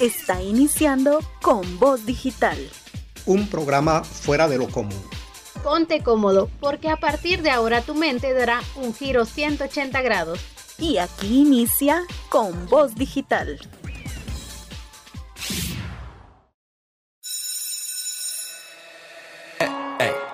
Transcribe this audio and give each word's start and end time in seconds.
Está 0.00 0.42
iniciando 0.42 1.20
con 1.40 1.78
Voz 1.78 2.04
Digital. 2.04 2.58
Un 3.26 3.46
programa 3.48 4.02
fuera 4.02 4.48
de 4.48 4.58
lo 4.58 4.66
común. 4.68 5.00
Ponte 5.62 6.02
cómodo, 6.02 6.50
porque 6.60 6.88
a 6.88 6.96
partir 6.96 7.42
de 7.42 7.50
ahora 7.50 7.80
tu 7.80 7.94
mente 7.94 8.34
dará 8.34 8.60
un 8.74 8.92
giro 8.92 9.24
180 9.24 10.02
grados. 10.02 10.40
Y 10.78 10.98
aquí 10.98 11.42
inicia 11.42 12.02
con 12.28 12.66
Voz 12.68 12.96
Digital. 12.96 13.60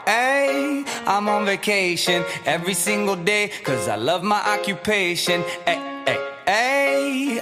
Hey, 0.06 0.84
I'm 1.06 1.28
on 1.28 1.44
vacation 1.44 2.24
every 2.46 2.74
single 2.74 3.16
day, 3.16 3.50
cause 3.62 3.88
I 3.88 3.96
love 3.96 4.22
my 4.22 4.40
occupation. 4.40 5.44
Hey, 5.66 5.89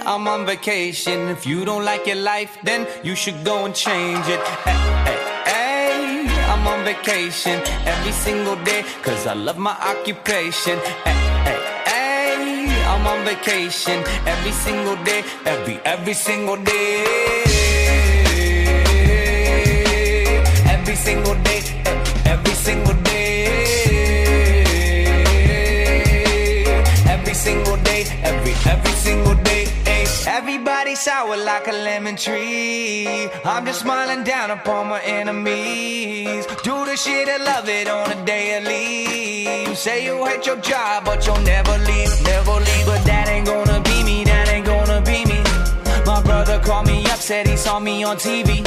I'm 0.05 0.27
on 0.27 0.45
vacation. 0.45 1.29
If 1.29 1.45
you 1.45 1.65
don't 1.65 1.83
like 1.83 2.05
your 2.07 2.17
life, 2.17 2.57
then 2.63 2.87
you 3.03 3.15
should 3.15 3.43
go 3.43 3.65
and 3.65 3.73
change 3.75 4.25
it. 4.27 4.39
Hey, 4.65 4.73
hey, 5.05 6.27
hey, 6.27 6.27
I'm 6.51 6.67
on 6.67 6.83
vacation 6.83 7.61
every 7.85 8.11
single 8.11 8.55
day, 8.63 8.83
cause 9.01 9.27
I 9.27 9.33
love 9.33 9.57
my 9.57 9.75
occupation. 9.91 10.77
Hey, 11.05 11.13
hey, 11.45 11.59
hey, 11.85 12.85
I'm 12.85 13.05
on 13.07 13.25
vacation 13.25 14.03
every 14.25 14.51
single 14.51 14.95
day, 15.03 15.23
every, 15.45 15.79
every 15.85 16.13
single 16.13 16.57
day. 16.57 17.05
Every 20.65 20.95
single 20.95 21.35
day, 21.43 21.61
every 22.25 22.53
single 22.53 22.93
day. 23.03 23.45
Every 27.07 27.33
single 27.33 27.77
day, 27.77 28.05
every, 28.23 28.53
every 28.65 28.91
single 28.93 29.35
day. 29.43 29.78
Everybody 30.27 30.95
sour 30.95 31.37
like 31.37 31.67
a 31.67 31.71
lemon 31.71 32.15
tree. 32.15 33.29
I'm 33.43 33.65
just 33.65 33.81
smiling 33.81 34.23
down 34.23 34.51
upon 34.51 34.87
my 34.87 35.01
enemies. 35.01 36.45
Do 36.63 36.85
the 36.85 36.95
shit 36.95 37.27
I 37.27 37.37
love 37.37 37.67
it 37.69 37.87
on 37.87 38.11
a 38.11 38.25
daily. 38.25 39.75
Say 39.75 40.05
you 40.05 40.25
hate 40.25 40.45
your 40.45 40.57
job, 40.57 41.05
but 41.05 41.25
you'll 41.25 41.39
never 41.41 41.77
leave, 41.79 42.11
never 42.23 42.53
leave. 42.53 42.85
But 42.85 43.03
that 43.05 43.27
ain't 43.29 43.45
gonna 43.45 43.81
be 43.81 44.03
me, 44.03 44.23
that 44.25 44.49
ain't 44.49 44.65
gonna 44.65 45.01
be 45.01 45.25
me. 45.25 45.41
My 46.05 46.21
brother 46.23 46.59
called 46.59 46.87
me 46.87 47.05
up, 47.05 47.19
said 47.19 47.47
he 47.47 47.55
saw 47.55 47.79
me 47.79 48.03
on 48.03 48.17
TV. 48.17 48.65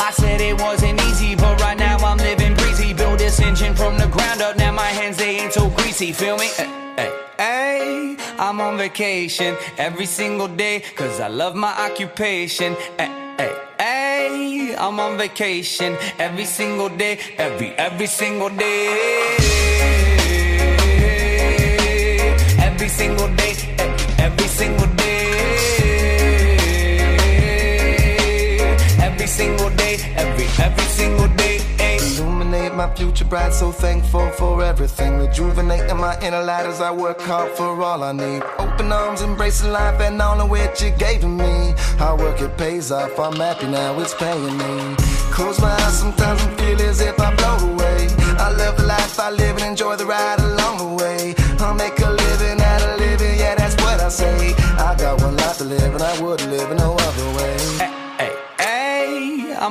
I 0.00 0.10
said 0.10 0.40
it 0.40 0.60
wasn't 0.60 1.00
easy, 1.02 1.34
but 1.34 1.60
right 1.60 1.78
now 1.78 1.96
I'm 1.98 2.18
living 2.18 2.54
breezy. 2.54 2.92
Build 2.92 3.18
this 3.18 3.40
engine 3.40 3.74
from 3.74 3.98
the 3.98 4.08
ground 4.08 4.42
up, 4.42 4.56
now 4.56 4.72
my 4.72 4.86
hands 4.86 5.16
they 5.16 5.38
ain't 5.38 5.52
so 5.52 5.68
greasy. 5.70 6.12
Feel 6.12 6.36
me? 6.36 6.48
Hey, 6.56 6.94
hey, 6.96 7.10
hey. 7.42 8.16
I'm 8.38 8.60
on 8.60 8.76
vacation 8.76 9.56
every 9.78 10.06
single 10.06 10.48
day, 10.48 10.80
cause 10.96 11.20
I 11.20 11.28
love 11.28 11.54
my 11.54 11.72
occupation. 11.86 12.74
Hey, 12.98 13.10
hey, 13.38 13.54
hey. 13.78 14.76
I'm 14.84 14.98
on 15.00 15.18
vacation 15.18 15.96
every 16.18 16.44
single 16.44 16.88
day, 16.88 17.18
every, 17.38 17.70
every 17.86 18.06
single 18.06 18.50
day. 18.50 18.86
Every 22.66 22.88
single 22.88 23.30
day, 23.40 23.54
every 24.26 24.48
single 24.58 24.90
day. 24.96 25.20
Every 29.06 29.26
single 29.38 29.70
day, 29.82 29.94
every, 30.22 30.46
every 30.66 30.88
single 30.98 31.28
day. 31.28 31.41
My 32.52 32.94
future 32.94 33.24
bright, 33.24 33.52
so 33.54 33.72
thankful 33.72 34.30
for 34.32 34.62
everything. 34.62 35.16
Rejuvenating 35.16 35.96
my 35.96 36.18
inner 36.20 36.42
light 36.42 36.66
as 36.66 36.82
I 36.82 36.90
work 36.90 37.20
hard 37.20 37.50
for 37.52 37.82
all 37.82 38.02
I 38.02 38.12
need. 38.12 38.42
Open 38.58 38.92
arms, 38.92 39.22
embracing 39.22 39.72
life 39.72 39.98
and 40.00 40.20
all 40.20 40.38
of 40.38 40.50
which 40.50 40.82
you 40.82 40.90
gave 40.90 41.22
to 41.22 41.28
me. 41.28 41.72
Hard 41.98 42.20
work, 42.20 42.40
it 42.42 42.56
pays 42.58 42.92
off. 42.92 43.18
I'm 43.18 43.36
happy 43.36 43.68
now, 43.68 43.98
it's 43.98 44.14
paying 44.14 44.56
me. 44.58 44.96
Close 45.30 45.58
my 45.60 45.72
eyes 45.72 45.98
sometimes 45.98 46.42
and 46.44 46.58
feel 46.58 46.80
as 46.82 47.00
if 47.00 47.18
I 47.18 47.34
blow 47.36 47.56
away. 47.72 48.08
I 48.36 48.50
love 48.50 48.76
the 48.76 48.84
life 48.84 49.18
I 49.18 49.30
live 49.30 49.56
and 49.56 49.64
enjoy 49.64 49.96
the 49.96 50.04
ride 50.04 50.40
along 50.40 50.76
the 50.78 51.02
way. 51.02 51.34
I'll 51.60 51.74
make 51.74 51.98
a 52.00 52.10
living 52.10 52.60
out 52.60 52.82
of 52.82 53.00
living, 53.00 53.38
yeah, 53.38 53.54
that's 53.54 53.76
what 53.82 53.98
I 54.00 54.08
say. 54.10 54.52
I 54.76 54.94
got 54.98 55.22
one 55.22 55.36
life 55.36 55.58
to 55.58 55.64
live 55.64 55.94
and 55.94 56.02
I 56.02 56.20
wouldn't 56.20 56.50
live 56.50 56.70
in 56.70 56.76
no 56.76 56.94
other 56.94 57.11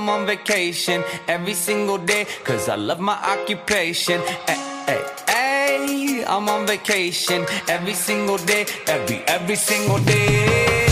I'm 0.01 0.09
on 0.09 0.25
vacation 0.25 1.03
every 1.27 1.53
single 1.53 1.99
day, 1.99 2.25
cause 2.43 2.67
I 2.67 2.75
love 2.75 2.99
my 2.99 3.13
occupation. 3.13 4.19
Hey, 4.47 4.57
hey, 4.87 5.05
hey, 5.27 6.25
I'm 6.27 6.49
on 6.49 6.65
vacation 6.65 7.45
every 7.69 7.93
single 7.93 8.37
day, 8.37 8.65
every, 8.87 9.17
every 9.27 9.55
single 9.55 9.99
day. 9.99 10.87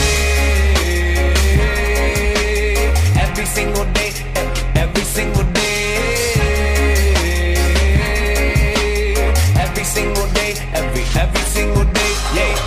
Every 3.17 3.45
single 3.45 3.85
day, 3.93 4.11
every 4.75 5.01
single 5.01 5.43
day. 5.53 5.58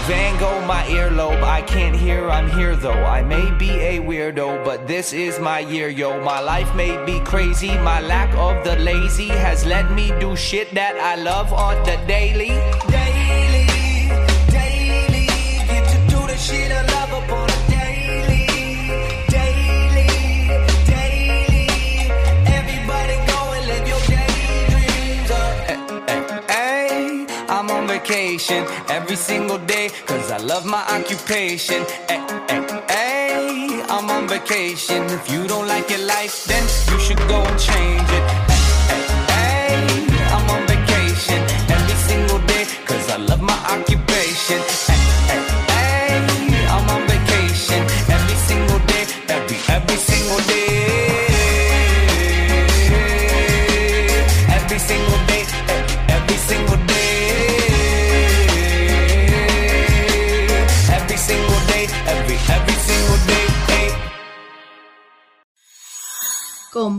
Van 0.07 0.37
Gogh, 0.41 0.61
my 0.67 0.83
earlobe. 0.87 1.45
I 1.45 1.63
can't 1.63 1.95
hear, 1.95 2.29
I'm 2.29 2.51
here 2.51 2.75
though. 2.75 2.91
I 2.91 3.23
may 3.23 3.53
be 3.53 3.71
a 3.71 4.01
weirdo, 4.01 4.65
but 4.65 4.89
this 4.89 5.13
is 5.13 5.39
my 5.39 5.61
year, 5.61 5.89
yo. 5.89 6.21
My 6.21 6.41
life 6.41 6.75
may 6.75 6.99
be 7.07 7.21
crazy. 7.21 7.79
My 7.79 8.01
lack 8.01 8.35
of 8.35 8.65
the 8.65 8.75
lazy 8.83 9.29
has 9.29 9.65
let 9.65 9.93
me 9.93 10.13
do 10.19 10.35
shit 10.35 10.75
that 10.75 10.97
I 10.97 11.15
love 11.15 11.53
on 11.53 11.77
the 11.85 11.97
daily. 12.09 12.51
Vacation 28.13 28.67
every 28.91 29.17
single 29.17 29.59
day, 29.59 29.89
cause 30.07 30.31
I 30.31 30.37
love 30.37 30.67
my 30.67 30.85
occupation. 30.97 31.83
Hey, 32.09 32.21
hey, 32.49 32.63
hey, 32.89 33.85
I'm 33.89 34.11
on 34.11 34.29
vacation. 34.29 35.03
If 35.19 35.31
you 35.33 35.47
don't 35.49 35.67
like 35.67 35.89
your 35.89 36.05
life, 36.07 36.45
then 36.45 36.63
you 36.91 37.01
should 37.01 37.23
go 37.29 37.41
and 37.41 37.59
change 37.59 38.11
it. 38.11 38.52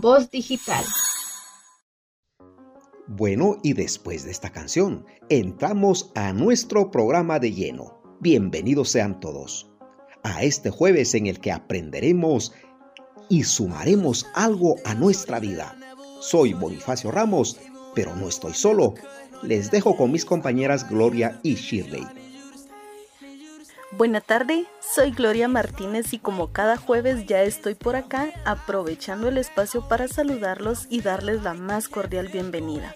Voz 0.03 0.29
Digital. 0.29 0.83
Bueno, 3.07 3.55
y 3.63 3.71
después 3.71 4.25
de 4.25 4.31
esta 4.31 4.51
canción, 4.51 5.05
entramos 5.29 6.11
a 6.13 6.33
nuestro 6.33 6.91
programa 6.91 7.39
de 7.39 7.53
lleno. 7.53 8.01
Bienvenidos 8.19 8.89
sean 8.89 9.21
todos 9.21 9.71
a 10.21 10.43
este 10.43 10.71
jueves 10.71 11.15
en 11.15 11.27
el 11.27 11.39
que 11.39 11.53
aprenderemos 11.53 12.51
y 13.29 13.45
sumaremos 13.45 14.27
algo 14.35 14.75
a 14.83 14.93
nuestra 14.93 15.39
vida. 15.39 15.73
Soy 16.19 16.51
Bonifacio 16.51 17.09
Ramos, 17.09 17.57
pero 17.95 18.13
no 18.13 18.27
estoy 18.27 18.53
solo. 18.53 18.95
Les 19.41 19.71
dejo 19.71 19.95
con 19.95 20.11
mis 20.11 20.25
compañeras 20.25 20.89
Gloria 20.89 21.39
y 21.43 21.55
Shirley. 21.55 22.05
Buena 23.95 24.21
tarde, 24.21 24.65
soy 24.79 25.11
Gloria 25.11 25.47
Martínez 25.47 26.13
y 26.13 26.17
como 26.17 26.51
cada 26.51 26.77
jueves 26.77 27.27
ya 27.27 27.43
estoy 27.43 27.75
por 27.75 27.95
acá 27.95 28.29
aprovechando 28.43 29.27
el 29.27 29.37
espacio 29.37 29.87
para 29.87 30.07
saludarlos 30.07 30.87
y 30.89 31.01
darles 31.01 31.43
la 31.43 31.53
más 31.53 31.89
cordial 31.89 32.27
bienvenida. 32.27 32.95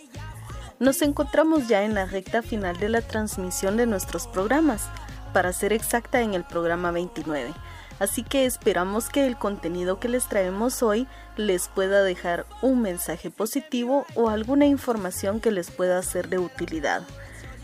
Nos 0.79 1.03
encontramos 1.03 1.67
ya 1.67 1.83
en 1.83 1.94
la 1.94 2.05
recta 2.05 2.41
final 2.41 2.79
de 2.79 2.89
la 2.89 3.01
transmisión 3.01 3.77
de 3.77 3.85
nuestros 3.85 4.25
programas, 4.25 4.89
para 5.33 5.53
ser 5.53 5.71
exacta 5.71 6.21
en 6.21 6.33
el 6.33 6.44
programa 6.44 6.89
29. 6.89 7.53
Así 8.00 8.23
que 8.23 8.47
esperamos 8.47 9.09
que 9.09 9.27
el 9.27 9.38
contenido 9.38 10.00
que 10.00 10.09
les 10.09 10.27
traemos 10.27 10.81
hoy 10.81 11.07
les 11.35 11.67
pueda 11.67 12.01
dejar 12.01 12.47
un 12.63 12.81
mensaje 12.81 13.29
positivo 13.29 14.07
o 14.15 14.29
alguna 14.29 14.65
información 14.65 15.41
que 15.41 15.51
les 15.51 15.69
pueda 15.69 16.01
ser 16.01 16.27
de 16.27 16.39
utilidad. 16.39 17.03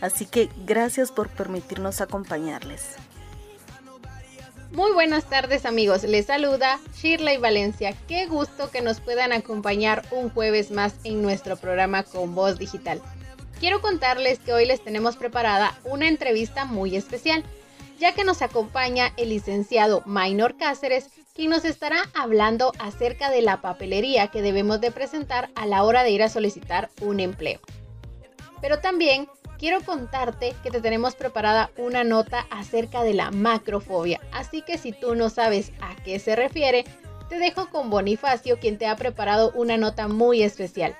Así 0.01 0.27
que 0.27 0.51
gracias 0.67 1.11
por 1.11 1.29
permitirnos 1.29 1.99
acompañarles. 1.99 2.97
Muy 4.73 4.91
buenas 4.91 5.25
tardes 5.25 5.67
amigos, 5.67 6.01
les 6.01 6.25
saluda 6.25 6.79
Shirley 6.99 7.37
Valencia. 7.37 7.95
Qué 8.07 8.25
gusto 8.25 8.71
que 8.71 8.81
nos 8.81 9.01
puedan 9.01 9.31
acompañar 9.31 10.03
un 10.09 10.31
jueves 10.31 10.71
más 10.71 10.95
en 11.03 11.21
nuestro 11.21 11.57
programa 11.57 12.01
con 12.01 12.33
voz 12.33 12.57
digital. 12.57 12.99
Quiero 13.59 13.81
contarles 13.81 14.39
que 14.39 14.51
hoy 14.51 14.65
les 14.65 14.83
tenemos 14.83 15.15
preparada 15.15 15.77
una 15.83 16.07
entrevista 16.07 16.65
muy 16.65 16.95
especial, 16.95 17.43
ya 17.99 18.15
que 18.15 18.23
nos 18.23 18.41
acompaña 18.41 19.13
el 19.15 19.29
licenciado 19.29 20.01
Maynor 20.07 20.57
Cáceres, 20.57 21.11
quien 21.35 21.51
nos 21.51 21.65
estará 21.65 21.99
hablando 22.15 22.71
acerca 22.79 23.29
de 23.29 23.43
la 23.43 23.61
papelería 23.61 24.29
que 24.29 24.41
debemos 24.41 24.81
de 24.81 24.89
presentar 24.89 25.51
a 25.53 25.67
la 25.67 25.83
hora 25.83 26.01
de 26.01 26.09
ir 26.09 26.23
a 26.23 26.29
solicitar 26.29 26.89
un 26.99 27.19
empleo. 27.19 27.59
Pero 28.59 28.79
también 28.79 29.27
quiero 29.63 29.79
contarte 29.79 30.53
que 30.61 30.71
te 30.71 30.81
tenemos 30.81 31.15
preparada 31.15 31.71
una 31.77 32.03
nota 32.03 32.45
acerca 32.51 33.01
de 33.01 33.13
la 33.13 33.31
macrofobia, 33.31 34.19
así 34.33 34.61
que 34.61 34.77
si 34.77 34.91
tú 34.91 35.15
no 35.15 35.29
sabes 35.29 35.71
a 35.79 35.95
qué 36.03 36.19
se 36.19 36.35
refiere, 36.35 36.83
te 37.29 37.39
dejo 37.39 37.69
con 37.69 37.89
Bonifacio, 37.89 38.59
quien 38.59 38.77
te 38.77 38.87
ha 38.87 38.97
preparado 38.97 39.53
una 39.55 39.77
nota 39.77 40.09
muy 40.09 40.43
especial. 40.43 40.97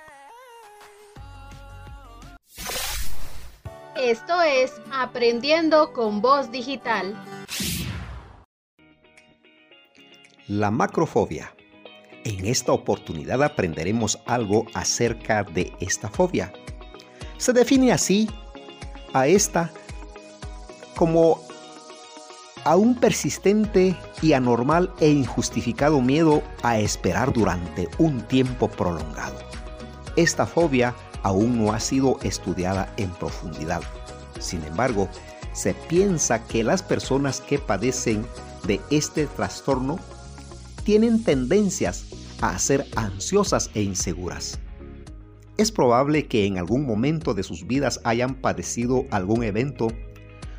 Esto 3.96 4.40
es 4.40 4.72
Aprendiendo 4.90 5.92
con 5.92 6.22
Voz 6.22 6.50
Digital. 6.50 7.22
La 10.48 10.70
macrofobia. 10.70 11.54
En 12.24 12.46
esta 12.46 12.72
oportunidad 12.72 13.42
aprenderemos 13.42 14.18
algo 14.24 14.64
acerca 14.72 15.44
de 15.44 15.70
esta 15.80 16.08
fobia. 16.08 16.50
Se 17.36 17.52
define 17.52 17.92
así 17.92 18.26
a 19.14 19.26
esta 19.26 19.70
como 20.94 21.40
a 22.64 22.76
un 22.76 22.94
persistente 22.94 23.96
y 24.22 24.32
anormal 24.32 24.92
e 25.00 25.10
injustificado 25.10 26.00
miedo 26.00 26.42
a 26.62 26.78
esperar 26.78 27.32
durante 27.32 27.88
un 27.98 28.20
tiempo 28.22 28.68
prolongado. 28.68 29.36
Esta 30.16 30.46
fobia 30.46 30.94
aún 31.22 31.62
no 31.62 31.72
ha 31.72 31.80
sido 31.80 32.18
estudiada 32.22 32.92
en 32.96 33.10
profundidad. 33.10 33.82
Sin 34.40 34.62
embargo, 34.64 35.08
se 35.52 35.74
piensa 35.74 36.44
que 36.44 36.64
las 36.64 36.82
personas 36.82 37.40
que 37.40 37.58
padecen 37.58 38.26
de 38.66 38.80
este 38.90 39.26
trastorno 39.26 39.98
tienen 40.84 41.22
tendencias 41.22 42.04
a 42.40 42.58
ser 42.58 42.86
ansiosas 42.96 43.70
e 43.74 43.82
inseguras. 43.82 44.58
Es 45.56 45.70
probable 45.70 46.26
que 46.26 46.46
en 46.46 46.58
algún 46.58 46.84
momento 46.84 47.32
de 47.32 47.44
sus 47.44 47.66
vidas 47.66 48.00
hayan 48.02 48.34
padecido 48.34 49.04
algún 49.10 49.44
evento 49.44 49.88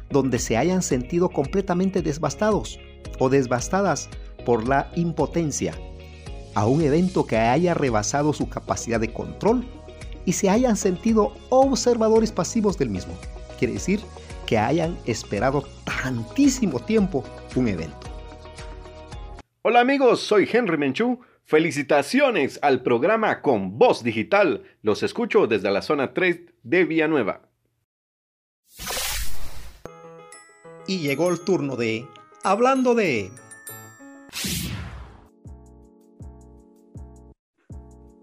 donde 0.10 0.40
se 0.40 0.56
hayan 0.56 0.82
sentido 0.82 1.30
completamente 1.30 2.02
devastados 2.02 2.80
o 3.20 3.28
devastadas 3.28 4.10
por 4.46 4.68
la 4.68 4.90
impotencia, 4.96 5.74
a 6.54 6.66
un 6.66 6.82
evento 6.82 7.26
que 7.26 7.36
haya 7.36 7.74
rebasado 7.74 8.32
su 8.32 8.48
capacidad 8.48 9.00
de 9.02 9.12
control 9.12 9.66
y 10.24 10.32
se 10.32 10.50
hayan 10.50 10.78
sentido 10.78 11.34
observadores 11.50 12.32
pasivos 12.32 12.78
del 12.78 12.90
mismo. 12.90 13.14
Quiere 13.60 13.74
decir 13.74 14.00
que 14.46 14.58
hayan 14.58 14.98
esperado 15.06 15.66
tantísimo 15.84 16.80
tiempo 16.80 17.26
un 17.56 17.68
evento. 17.68 18.08
Hola 19.64 19.82
amigos, 19.82 20.22
soy 20.22 20.48
Henry 20.50 20.78
Menchú. 20.78 21.20
Felicitaciones 21.48 22.58
al 22.64 22.82
programa 22.82 23.44
con 23.44 23.78
voz 23.78 24.02
digital. 24.02 24.64
Los 24.82 25.04
escucho 25.04 25.46
desde 25.46 25.70
la 25.70 25.84
zona 25.84 26.12
3 26.12 26.40
de 26.64 26.86
Villanueva. 26.86 27.42
Y 30.88 31.02
llegó 31.02 31.30
el 31.30 31.40
turno 31.42 31.76
de 31.76 32.08
Hablando 32.44 32.96
de... 32.96 33.30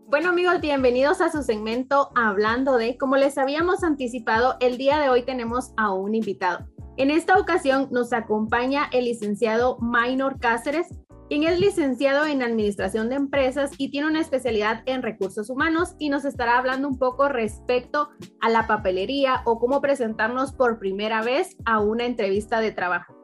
Bueno 0.07 0.31
amigos, 0.31 0.61
bienvenidos 0.61 1.21
a 1.21 1.31
su 1.31 1.45
segmento 1.45 2.11
Hablando 2.17 2.77
de, 2.77 2.99
como 2.99 3.17
les 3.17 3.39
habíamos 3.39 3.85
anticipado, 3.85 4.57
el 4.59 4.79
día 4.79 4.99
de 4.99 5.09
hoy 5.09 5.23
tenemos 5.23 5.73
a 5.77 5.93
un 5.93 6.17
invitado. 6.17 6.67
En 6.97 7.13
esta 7.13 7.39
ocasión 7.39 7.87
nos 7.93 8.13
acompaña 8.13 8.91
el 8.93 9.05
licenciado 9.05 9.79
Minor 9.81 10.41
Cáceres, 10.41 10.89
quien 11.29 11.45
es 11.45 11.59
licenciado 11.59 12.27
en 12.27 12.43
Administración 12.43 13.09
de 13.09 13.17
Empresas 13.17 13.71
y 13.79 13.91
tiene 13.91 14.09
una 14.09 14.21
especialidad 14.21 14.83
en 14.87 15.03
recursos 15.03 15.49
humanos 15.51 15.95
y 15.99 16.11
nos 16.11 16.25
estará 16.25 16.59
hablando 16.59 16.89
un 16.89 16.99
poco 16.99 17.29
respecto 17.29 18.11
a 18.41 18.51
la 18.51 18.67
papelería 18.67 19.43
o 19.45 19.59
cómo 19.59 19.81
presentarnos 19.81 20.53
por 20.53 20.79
primera 20.79 21.23
vez 21.23 21.57
a 21.65 21.81
una 21.81 22.05
entrevista 22.05 22.61
de 22.61 22.73
trabajo. 22.73 23.15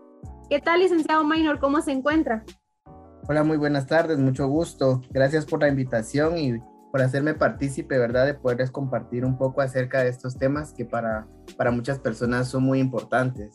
¿Qué 0.48 0.60
tal, 0.60 0.80
licenciado 0.80 1.24
Minor? 1.24 1.60
¿Cómo 1.60 1.82
se 1.82 1.92
encuentra? 1.92 2.44
Hola, 3.28 3.44
muy 3.44 3.58
buenas 3.58 3.86
tardes, 3.86 4.18
mucho 4.18 4.48
gusto. 4.48 5.02
Gracias 5.10 5.44
por 5.44 5.60
la 5.60 5.68
invitación 5.68 6.38
y 6.38 6.58
por 6.90 7.02
hacerme 7.02 7.34
partícipe, 7.34 7.98
¿verdad? 7.98 8.24
De 8.24 8.32
poderles 8.32 8.70
compartir 8.70 9.26
un 9.26 9.36
poco 9.36 9.60
acerca 9.60 10.02
de 10.02 10.08
estos 10.08 10.38
temas 10.38 10.72
que 10.72 10.86
para, 10.86 11.26
para 11.58 11.70
muchas 11.70 11.98
personas 11.98 12.48
son 12.48 12.62
muy 12.62 12.80
importantes. 12.80 13.52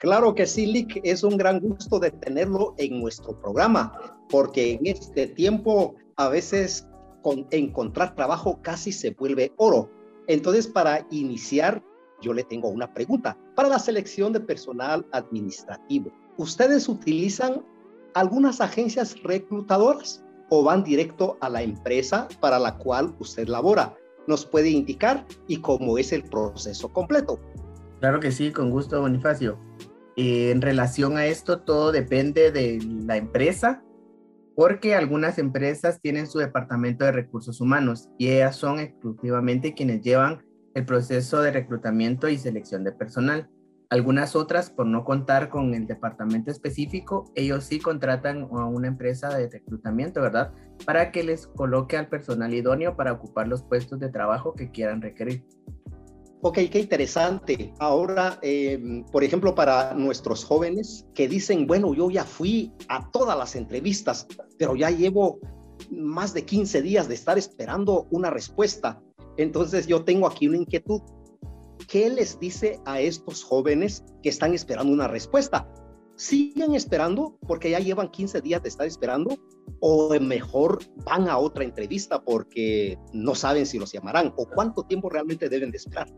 Claro 0.00 0.34
que 0.34 0.46
sí, 0.46 0.64
Lick, 0.64 0.98
es 1.04 1.22
un 1.22 1.36
gran 1.36 1.60
gusto 1.60 1.98
de 1.98 2.10
tenerlo 2.10 2.74
en 2.78 3.00
nuestro 3.02 3.38
programa, 3.38 3.92
porque 4.30 4.72
en 4.72 4.86
este 4.86 5.26
tiempo 5.26 5.94
a 6.16 6.30
veces 6.30 6.88
con, 7.20 7.46
encontrar 7.50 8.14
trabajo 8.14 8.58
casi 8.62 8.92
se 8.92 9.10
vuelve 9.10 9.52
oro. 9.58 9.90
Entonces, 10.26 10.66
para 10.66 11.06
iniciar, 11.10 11.82
yo 12.22 12.32
le 12.32 12.44
tengo 12.44 12.70
una 12.70 12.90
pregunta. 12.94 13.36
Para 13.54 13.68
la 13.68 13.78
selección 13.78 14.32
de 14.32 14.40
personal 14.40 15.06
administrativo, 15.12 16.10
¿ustedes 16.38 16.88
utilizan 16.88 17.62
algunas 18.14 18.62
agencias 18.62 19.22
reclutadoras 19.22 20.24
o 20.48 20.64
van 20.64 20.82
directo 20.82 21.36
a 21.42 21.50
la 21.50 21.62
empresa 21.62 22.26
para 22.40 22.58
la 22.58 22.78
cual 22.78 23.14
usted 23.18 23.48
labora? 23.48 23.94
¿Nos 24.26 24.46
puede 24.46 24.70
indicar 24.70 25.26
y 25.46 25.58
cómo 25.58 25.98
es 25.98 26.10
el 26.12 26.22
proceso 26.22 26.90
completo? 26.90 27.38
Claro 28.00 28.18
que 28.18 28.32
sí, 28.32 28.50
con 28.50 28.70
gusto, 28.70 28.98
Bonifacio. 28.98 29.58
Eh, 30.16 30.50
en 30.50 30.60
relación 30.60 31.16
a 31.16 31.26
esto, 31.26 31.60
todo 31.60 31.92
depende 31.92 32.50
de 32.50 32.78
la 33.04 33.16
empresa, 33.16 33.82
porque 34.56 34.94
algunas 34.94 35.38
empresas 35.38 36.00
tienen 36.00 36.26
su 36.26 36.38
departamento 36.38 37.04
de 37.04 37.12
recursos 37.12 37.60
humanos 37.60 38.10
y 38.18 38.28
ellas 38.28 38.56
son 38.56 38.80
exclusivamente 38.80 39.74
quienes 39.74 40.02
llevan 40.02 40.44
el 40.74 40.84
proceso 40.84 41.40
de 41.40 41.52
reclutamiento 41.52 42.28
y 42.28 42.38
selección 42.38 42.84
de 42.84 42.92
personal. 42.92 43.48
Algunas 43.88 44.36
otras, 44.36 44.70
por 44.70 44.86
no 44.86 45.04
contar 45.04 45.48
con 45.48 45.74
el 45.74 45.86
departamento 45.86 46.50
específico, 46.50 47.24
ellos 47.34 47.64
sí 47.64 47.80
contratan 47.80 48.42
a 48.52 48.66
una 48.66 48.86
empresa 48.86 49.36
de 49.36 49.48
reclutamiento, 49.48 50.20
¿verdad? 50.20 50.52
Para 50.86 51.10
que 51.10 51.24
les 51.24 51.48
coloque 51.48 51.96
al 51.96 52.08
personal 52.08 52.54
idóneo 52.54 52.96
para 52.96 53.12
ocupar 53.12 53.48
los 53.48 53.64
puestos 53.64 53.98
de 53.98 54.08
trabajo 54.08 54.54
que 54.54 54.70
quieran 54.70 55.02
requerir. 55.02 55.44
Ok, 56.42 56.58
qué 56.70 56.80
interesante. 56.80 57.74
Ahora, 57.78 58.38
em, 58.40 59.04
por 59.04 59.22
ejemplo, 59.22 59.54
para 59.54 59.92
nuestros 59.92 60.42
jóvenes 60.42 61.06
que 61.14 61.28
dicen, 61.28 61.66
bueno, 61.66 61.92
yo 61.94 62.10
ya 62.10 62.24
fui 62.24 62.72
a 62.88 63.10
todas 63.10 63.36
las 63.36 63.56
entrevistas, 63.56 64.26
pero 64.58 64.74
ya 64.74 64.90
llevo 64.90 65.38
más 65.90 66.32
de 66.32 66.46
15 66.46 66.80
días 66.80 67.08
de 67.08 67.14
estar 67.14 67.36
esperando 67.36 68.06
una 68.10 68.30
respuesta. 68.30 69.02
Entonces 69.36 69.86
yo 69.86 70.04
tengo 70.04 70.26
aquí 70.26 70.48
una 70.48 70.56
inquietud. 70.56 71.02
¿Qué 71.86 72.08
les 72.08 72.40
dice 72.40 72.80
a 72.86 73.00
estos 73.00 73.42
jóvenes 73.44 74.02
que 74.22 74.30
están 74.30 74.54
esperando 74.54 74.92
una 74.94 75.08
respuesta? 75.08 75.70
¿Siguen 76.20 76.74
esperando 76.74 77.38
porque 77.48 77.70
ya 77.70 77.78
llevan 77.78 78.10
15 78.10 78.42
días 78.42 78.62
de 78.62 78.68
estar 78.68 78.86
esperando? 78.86 79.38
¿O 79.80 80.14
mejor 80.20 80.80
van 81.06 81.30
a 81.30 81.38
otra 81.38 81.64
entrevista 81.64 82.22
porque 82.22 82.98
no 83.14 83.34
saben 83.34 83.64
si 83.64 83.78
los 83.78 83.90
llamarán? 83.90 84.34
¿O 84.36 84.44
cuánto 84.44 84.82
tiempo 84.82 85.08
realmente 85.08 85.48
deben 85.48 85.70
de 85.70 85.78
esperar? 85.78 86.08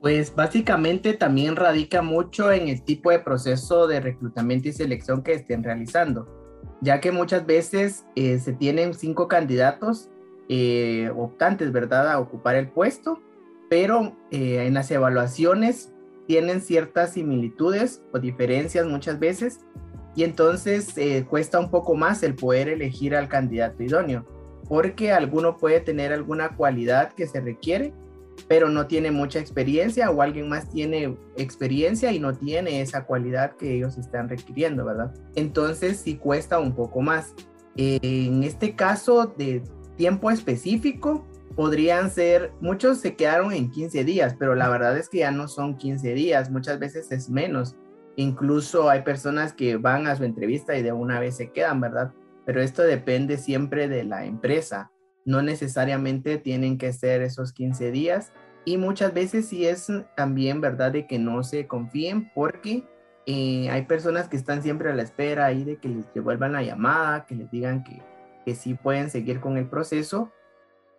Pues 0.00 0.34
básicamente 0.34 1.12
también 1.12 1.56
radica 1.56 2.00
mucho 2.00 2.50
en 2.50 2.68
el 2.68 2.82
tipo 2.82 3.10
de 3.10 3.18
proceso 3.18 3.86
de 3.86 4.00
reclutamiento 4.00 4.68
y 4.68 4.72
selección 4.72 5.22
que 5.22 5.34
estén 5.34 5.62
realizando, 5.62 6.26
ya 6.80 6.98
que 6.98 7.12
muchas 7.12 7.44
veces 7.44 8.06
eh, 8.16 8.38
se 8.38 8.54
tienen 8.54 8.94
cinco 8.94 9.28
candidatos 9.28 10.08
eh, 10.48 11.12
optantes, 11.14 11.70
¿verdad?, 11.70 12.10
a 12.10 12.18
ocupar 12.18 12.54
el 12.54 12.70
puesto, 12.70 13.20
pero 13.68 14.16
eh, 14.30 14.64
en 14.64 14.72
las 14.72 14.90
evaluaciones 14.90 15.92
tienen 16.28 16.60
ciertas 16.60 17.14
similitudes 17.14 18.00
o 18.12 18.20
diferencias 18.20 18.86
muchas 18.86 19.18
veces 19.18 19.58
y 20.14 20.22
entonces 20.22 20.94
cuesta 21.28 21.58
un 21.58 21.70
poco 21.70 21.96
más 21.96 22.22
el 22.22 22.36
poder 22.36 22.68
elegir 22.68 23.16
al 23.16 23.28
candidato 23.28 23.82
idóneo, 23.82 24.24
porque 24.68 25.10
alguno 25.10 25.56
puede 25.56 25.80
tener 25.80 26.12
alguna 26.12 26.54
cualidad 26.56 27.12
que 27.14 27.26
se 27.26 27.40
requiere 27.40 27.92
pero 28.46 28.68
no 28.68 28.86
tiene 28.86 29.10
mucha 29.10 29.40
experiencia 29.40 30.10
o 30.10 30.22
alguien 30.22 30.48
más 30.48 30.70
tiene 30.70 31.16
experiencia 31.36 32.12
y 32.12 32.20
no 32.20 32.34
tiene 32.34 32.80
esa 32.80 33.04
cualidad 33.04 33.56
que 33.56 33.74
ellos 33.74 33.98
están 33.98 34.28
requiriendo, 34.28 34.84
¿verdad? 34.84 35.12
Entonces 35.34 35.98
sí 35.98 36.16
cuesta 36.16 36.60
un 36.60 36.72
poco 36.72 37.00
más. 37.00 37.34
En 37.76 38.44
este 38.44 38.76
caso 38.76 39.34
de 39.36 39.62
tiempo 39.96 40.30
específico, 40.30 41.26
podrían 41.58 42.08
ser, 42.08 42.52
muchos 42.60 42.98
se 42.98 43.16
quedaron 43.16 43.52
en 43.52 43.68
15 43.68 44.04
días, 44.04 44.36
pero 44.38 44.54
la 44.54 44.68
verdad 44.68 44.96
es 44.96 45.08
que 45.08 45.18
ya 45.18 45.32
no 45.32 45.48
son 45.48 45.76
15 45.76 46.14
días, 46.14 46.52
muchas 46.52 46.78
veces 46.78 47.10
es 47.10 47.28
menos. 47.28 47.74
Incluso 48.14 48.88
hay 48.88 49.02
personas 49.02 49.54
que 49.54 49.76
van 49.76 50.06
a 50.06 50.14
su 50.14 50.22
entrevista 50.22 50.76
y 50.78 50.82
de 50.82 50.92
una 50.92 51.18
vez 51.18 51.36
se 51.36 51.50
quedan, 51.50 51.80
¿verdad? 51.80 52.12
Pero 52.46 52.62
esto 52.62 52.82
depende 52.82 53.38
siempre 53.38 53.88
de 53.88 54.04
la 54.04 54.24
empresa 54.24 54.92
no 55.24 55.42
necesariamente 55.42 56.38
tienen 56.38 56.78
que 56.78 56.92
ser 56.92 57.22
esos 57.22 57.52
15 57.52 57.90
días 57.90 58.32
y 58.64 58.76
muchas 58.76 59.12
veces 59.12 59.48
sí 59.48 59.66
es 59.66 59.90
también 60.16 60.60
verdad 60.60 60.92
de 60.92 61.08
que 61.08 61.18
no 61.18 61.42
se 61.42 61.66
confíen 61.66 62.30
porque 62.34 62.84
Eh, 63.30 63.68
hay 63.68 63.82
personas 63.82 64.26
que 64.26 64.38
están 64.38 64.62
siempre 64.62 64.90
a 64.90 64.94
la 64.94 65.02
espera 65.02 65.44
ahí 65.44 65.62
de 65.62 65.76
que 65.76 65.90
les 65.90 66.10
devuelvan 66.14 66.54
la 66.54 66.62
llamada, 66.62 67.26
que 67.26 67.34
les 67.34 67.50
digan 67.50 67.84
que, 67.84 68.00
que 68.46 68.54
sí 68.54 68.72
pueden 68.72 69.10
seguir 69.10 69.38
con 69.38 69.58
el 69.58 69.68
proceso 69.68 70.32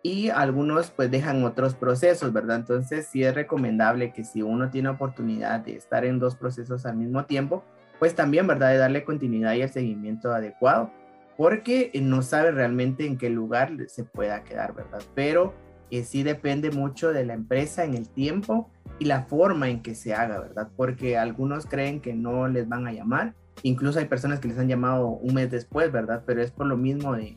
y 0.02 0.30
algunos 0.30 0.90
pues 0.90 1.10
dejan 1.10 1.44
otros 1.44 1.74
procesos, 1.74 2.32
¿verdad? 2.32 2.56
Entonces 2.56 3.06
sí 3.06 3.22
es 3.22 3.34
recomendable 3.34 4.12
que 4.12 4.24
si 4.24 4.42
uno 4.42 4.70
tiene 4.70 4.88
oportunidad 4.88 5.60
de 5.60 5.76
estar 5.76 6.04
en 6.04 6.18
dos 6.18 6.36
procesos 6.36 6.86
al 6.86 6.96
mismo 6.96 7.26
tiempo, 7.26 7.64
pues 7.98 8.14
también, 8.14 8.46
¿verdad? 8.46 8.70
De 8.70 8.78
darle 8.78 9.04
continuidad 9.04 9.54
y 9.54 9.62
el 9.62 9.68
seguimiento 9.68 10.32
adecuado, 10.32 10.90
porque 11.36 11.90
no 12.02 12.22
sabe 12.22 12.50
realmente 12.50 13.06
en 13.06 13.18
qué 13.18 13.28
lugar 13.28 13.72
se 13.88 14.04
pueda 14.04 14.42
quedar, 14.42 14.74
¿verdad? 14.74 15.02
Pero 15.14 15.54
eh, 15.90 16.04
sí 16.04 16.22
depende 16.22 16.70
mucho 16.70 17.12
de 17.12 17.26
la 17.26 17.34
empresa 17.34 17.84
en 17.84 17.94
el 17.94 18.08
tiempo 18.08 18.70
y 18.98 19.04
la 19.04 19.24
forma 19.24 19.68
en 19.68 19.82
que 19.82 19.94
se 19.94 20.14
haga, 20.14 20.40
¿verdad? 20.40 20.68
Porque 20.76 21.18
algunos 21.18 21.66
creen 21.66 22.00
que 22.00 22.14
no 22.14 22.48
les 22.48 22.68
van 22.68 22.86
a 22.86 22.92
llamar, 22.92 23.34
incluso 23.62 23.98
hay 23.98 24.06
personas 24.06 24.40
que 24.40 24.48
les 24.48 24.58
han 24.58 24.68
llamado 24.68 25.08
un 25.08 25.34
mes 25.34 25.50
después, 25.50 25.92
¿verdad? 25.92 26.22
Pero 26.24 26.42
es 26.42 26.50
por 26.50 26.66
lo 26.66 26.78
mismo 26.78 27.14
de 27.14 27.36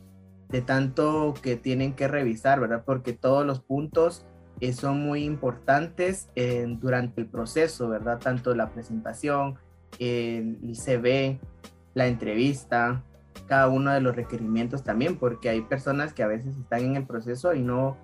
de 0.54 0.62
tanto 0.62 1.34
que 1.42 1.56
tienen 1.56 1.94
que 1.94 2.06
revisar, 2.06 2.60
¿verdad? 2.60 2.84
Porque 2.86 3.12
todos 3.12 3.44
los 3.44 3.58
puntos 3.58 4.24
eh, 4.60 4.72
son 4.72 5.00
muy 5.00 5.24
importantes 5.24 6.28
durante 6.78 7.20
el 7.20 7.26
proceso, 7.26 7.88
¿verdad? 7.88 8.20
Tanto 8.20 8.54
la 8.54 8.70
presentación, 8.70 9.56
el 9.98 10.76
CV, 10.76 11.40
la 11.94 12.06
entrevista, 12.06 13.02
cada 13.48 13.66
uno 13.66 13.90
de 13.90 14.00
los 14.00 14.14
requerimientos 14.14 14.84
también, 14.84 15.18
porque 15.18 15.48
hay 15.48 15.62
personas 15.62 16.12
que 16.12 16.22
a 16.22 16.28
veces 16.28 16.56
están 16.56 16.82
en 16.82 16.94
el 16.94 17.04
proceso 17.04 17.52
y 17.52 17.60
no, 17.60 17.96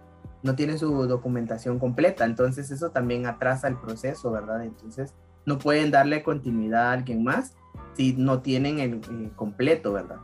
no 0.43 0.57
tienen 0.57 0.77
su 0.77 1.07
documentación 1.07 1.79
completa, 1.79 2.25
entonces 2.25 2.73
eso 2.73 2.91
también 2.91 3.27
atrasa 3.27 3.69
el 3.69 3.77
proceso, 3.77 4.33
¿verdad? 4.33 4.65
Entonces 4.65 5.15
no 5.47 5.61
pueden 5.61 5.93
darle 5.93 6.25
continuidad 6.25 6.89
a 6.89 6.93
alguien 6.95 7.23
más 7.23 7.55
si 7.95 8.15
no 8.15 8.43
tienen 8.43 8.81
el 8.81 9.31
completo, 9.37 9.93
¿verdad? 9.93 10.19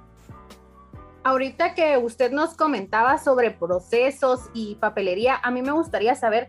Ahorita 1.26 1.74
que 1.74 1.98
usted 1.98 2.30
nos 2.30 2.54
comentaba 2.54 3.18
sobre 3.18 3.50
procesos 3.50 4.42
y 4.54 4.76
papelería, 4.76 5.34
a 5.42 5.50
mí 5.50 5.60
me 5.60 5.72
gustaría 5.72 6.14
saber 6.14 6.46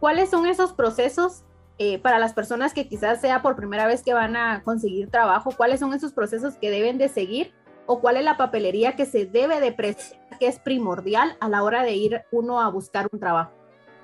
cuáles 0.00 0.30
son 0.30 0.46
esos 0.46 0.72
procesos 0.72 1.44
eh, 1.78 2.00
para 2.00 2.18
las 2.18 2.32
personas 2.32 2.74
que 2.74 2.88
quizás 2.88 3.20
sea 3.20 3.40
por 3.40 3.54
primera 3.54 3.86
vez 3.86 4.02
que 4.02 4.14
van 4.14 4.34
a 4.34 4.64
conseguir 4.64 5.10
trabajo, 5.10 5.52
cuáles 5.56 5.78
son 5.78 5.94
esos 5.94 6.12
procesos 6.12 6.54
que 6.56 6.72
deben 6.72 6.98
de 6.98 7.08
seguir 7.08 7.54
o 7.86 8.00
cuál 8.00 8.16
es 8.16 8.24
la 8.24 8.36
papelería 8.36 8.96
que 8.96 9.06
se 9.06 9.26
debe 9.26 9.60
de 9.60 9.70
presentar, 9.70 10.38
que 10.40 10.48
es 10.48 10.58
primordial 10.58 11.36
a 11.38 11.48
la 11.48 11.62
hora 11.62 11.84
de 11.84 11.94
ir 11.94 12.22
uno 12.32 12.60
a 12.60 12.68
buscar 12.68 13.06
un 13.12 13.20
trabajo. 13.20 13.52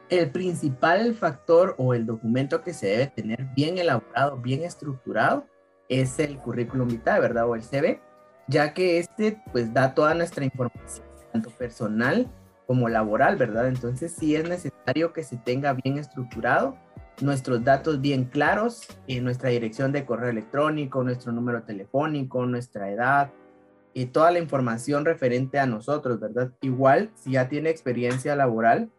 El 0.09 0.31
principal 0.31 1.15
factor 1.15 1.75
o 1.79 1.95
el 1.95 2.07
documento 2.07 2.63
que 2.63 2.75
se 2.75 2.87
debe 2.87 3.07
tener 3.09 3.45
bien 3.57 3.77
elaborado, 3.77 4.37
bien 4.37 4.63
estructurado, 4.63 5.47
es 5.89 6.21
el 6.21 6.39
currículum 6.39 6.87
vitae, 6.87 7.19
¿verdad? 7.19 7.49
O 7.49 7.57
el 7.57 7.63
CV 7.65 8.01
ya 8.49 8.75
que 8.75 8.99
este 8.99 9.41
pues 9.53 9.73
da 9.73 9.95
toda 9.95 10.15
nuestra 10.15 10.45
información, 10.45 11.07
tanto 11.33 11.51
personal 11.51 12.31
como 12.67 12.89
laboral, 12.89 13.37
¿verdad? 13.37 13.69
Entonces 13.69 14.13
sí 14.13 14.37
es 14.37 14.49
necesario 14.49 15.13
que 15.13 15.23
se 15.23 15.37
tenga 15.37 15.73
bien 15.73 15.99
estructurado, 15.99 16.77
nuestros 17.21 17.63
datos 17.65 18.01
bien 18.01 18.25
claros, 18.25 18.87
eh, 19.07 19.21
nuestra 19.21 19.51
dirección 19.51 19.93
de 19.93 20.05
correo 20.05 20.31
electrónico, 20.31 21.05
nuestro 21.05 21.33
número 21.33 21.63
telefónico, 21.63 22.47
nuestra 22.47 22.91
edad, 22.91 23.31
y 23.95 24.07
toda 24.07 24.31
la 24.31 24.39
información 24.39 25.05
referente 25.05 25.59
a 25.59 25.67
nosotros, 25.67 26.19
¿verdad? 26.19 26.53
Igual, 26.63 27.11
si 27.15 27.33
ya 27.33 27.49
tiene 27.49 27.71
experiencia 27.71 28.35
laboral, 28.37 28.91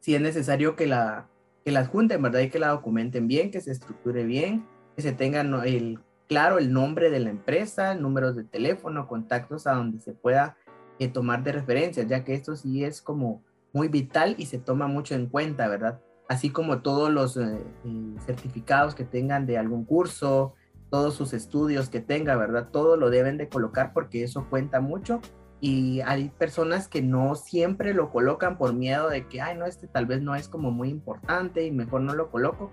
sí 0.00 0.14
es 0.14 0.20
necesario 0.20 0.74
que 0.74 0.86
la, 0.86 1.28
que 1.64 1.70
la 1.70 1.84
junten, 1.86 2.22
¿verdad? 2.22 2.40
Y 2.40 2.50
que 2.50 2.58
la 2.58 2.68
documenten 2.68 3.28
bien, 3.28 3.50
que 3.50 3.60
se 3.60 3.70
estructure 3.70 4.24
bien, 4.24 4.66
que 4.96 5.02
se 5.02 5.12
tenga 5.12 5.40
el 5.40 6.00
claro 6.28 6.58
el 6.58 6.72
nombre 6.72 7.10
de 7.10 7.20
la 7.20 7.30
empresa, 7.30 7.94
números 7.94 8.36
de 8.36 8.44
teléfono, 8.44 9.08
contactos 9.08 9.66
a 9.66 9.74
donde 9.74 10.00
se 10.00 10.12
pueda 10.12 10.56
eh, 10.98 11.08
tomar 11.08 11.42
de 11.42 11.52
referencia, 11.52 12.04
ya 12.04 12.24
que 12.24 12.34
esto 12.34 12.56
sí 12.56 12.84
es 12.84 13.02
como 13.02 13.42
muy 13.72 13.88
vital 13.88 14.34
y 14.38 14.46
se 14.46 14.58
toma 14.58 14.86
mucho 14.86 15.14
en 15.14 15.26
cuenta, 15.26 15.68
¿verdad? 15.68 16.00
Así 16.28 16.50
como 16.50 16.80
todos 16.80 17.10
los 17.10 17.36
eh, 17.36 17.58
eh, 17.84 18.14
certificados 18.24 18.94
que 18.94 19.04
tengan 19.04 19.46
de 19.46 19.58
algún 19.58 19.84
curso, 19.84 20.54
todos 20.90 21.14
sus 21.14 21.32
estudios 21.32 21.88
que 21.88 22.00
tenga, 22.00 22.36
¿verdad? 22.36 22.68
Todo 22.70 22.96
lo 22.96 23.10
deben 23.10 23.36
de 23.36 23.48
colocar 23.48 23.92
porque 23.92 24.22
eso 24.22 24.46
cuenta 24.48 24.80
mucho 24.80 25.20
y 25.60 26.00
hay 26.00 26.28
personas 26.30 26.88
que 26.88 27.02
no 27.02 27.34
siempre 27.34 27.94
lo 27.94 28.10
colocan 28.10 28.58
por 28.58 28.74
miedo 28.74 29.08
de 29.08 29.26
que, 29.26 29.40
ay, 29.40 29.56
no, 29.56 29.66
este 29.66 29.86
tal 29.86 30.06
vez 30.06 30.22
no 30.22 30.34
es 30.34 30.48
como 30.48 30.70
muy 30.70 30.88
importante 30.88 31.64
y 31.64 31.70
mejor 31.70 32.02
no 32.02 32.14
lo 32.14 32.30
coloco 32.30 32.70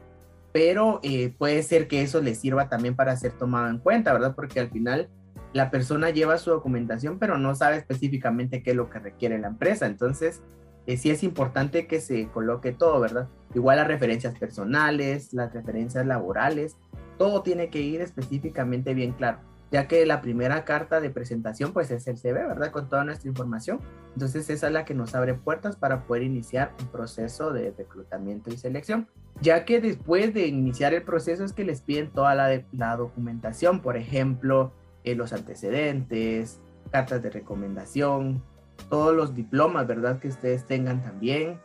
pero 0.54 1.00
eh, 1.02 1.34
puede 1.38 1.64
ser 1.64 1.88
que 1.88 2.04
eso 2.04 2.22
le 2.22 2.36
sirva 2.36 2.70
también 2.70 2.96
para 2.96 3.18
ser 3.18 3.34
tomado 3.34 3.70
en 3.70 3.80
cuenta, 3.80 4.14
¿verdad? 4.14 4.36
Porque 4.36 4.60
al 4.60 4.70
final 4.70 5.10
la 5.52 5.72
persona 5.72 6.12
lleva 6.12 6.38
su 6.38 6.52
documentación, 6.52 7.20
pero 7.20 7.38
no 7.38 7.56
sabe 7.56 7.78
específicamente 7.78 8.62
qué 8.64 8.72
es 8.72 8.78
lo 8.78 8.90
que 8.90 9.00
requiere 9.00 9.40
la 9.40 9.48
empresa. 9.48 9.88
Entonces, 9.88 10.44
eh, 10.86 10.96
sí 10.98 11.10
es 11.10 11.24
importante 11.24 11.88
que 11.88 12.00
se 12.00 12.28
coloque 12.28 12.72
todo, 12.72 13.00
¿verdad? 13.00 13.28
Igual 13.56 13.78
las 13.78 13.88
referencias 13.88 14.38
personales, 14.38 15.34
las 15.34 15.52
referencias 15.54 16.06
laborales, 16.06 16.78
todo 17.18 17.42
tiene 17.42 17.70
que 17.70 17.82
ir 17.82 18.02
específicamente 18.02 18.94
bien 18.94 19.14
claro, 19.14 19.40
ya 19.74 19.90
que 19.90 20.06
la 20.06 20.22
primera 20.22 20.64
carta 20.64 21.02
de 21.02 21.10
presentación 21.10 21.74
pues 21.74 21.92
es 21.92 22.08
el 22.08 22.18
CV, 22.18 22.48
¿verdad? 22.48 22.72
Con 22.72 22.88
toda 22.88 23.04
nuestra 23.04 23.28
información. 23.28 23.82
Entonces 24.14 24.50
esa 24.50 24.68
es 24.68 24.74
la 24.74 24.86
que 24.86 24.94
nos 24.94 25.16
abre 25.16 25.34
puertas 25.34 25.76
para 25.76 26.06
poder 26.06 26.24
iniciar 26.24 26.72
un 26.80 26.88
proceso 26.88 27.52
de 27.52 27.74
reclutamiento 27.78 28.50
y 28.50 28.58
selección 28.58 29.10
ya 29.42 29.66
que 29.66 29.82
después 29.82 30.34
de 30.34 30.48
iniciar 30.48 30.94
el 30.94 31.04
proceso 31.04 31.44
es 31.44 31.54
que 31.54 31.64
les 31.64 31.82
piden 31.82 32.12
toda 32.12 32.36
la, 32.36 32.96
documentación, 32.96 33.82
por 33.82 33.98
ejemplo, 33.98 34.72
eh, 35.04 35.16
los 35.16 35.34
antecedentes, 35.34 36.62
cartas 36.92 37.22
de 37.22 37.30
recomendación, 37.30 38.44
todos 38.90 39.16
los 39.16 39.34
diplomas, 39.34 39.88
¿verdad? 39.88 40.20
Que 40.20 40.28
ustedes 40.28 40.66
tengan 40.66 41.02
también, 41.02 41.60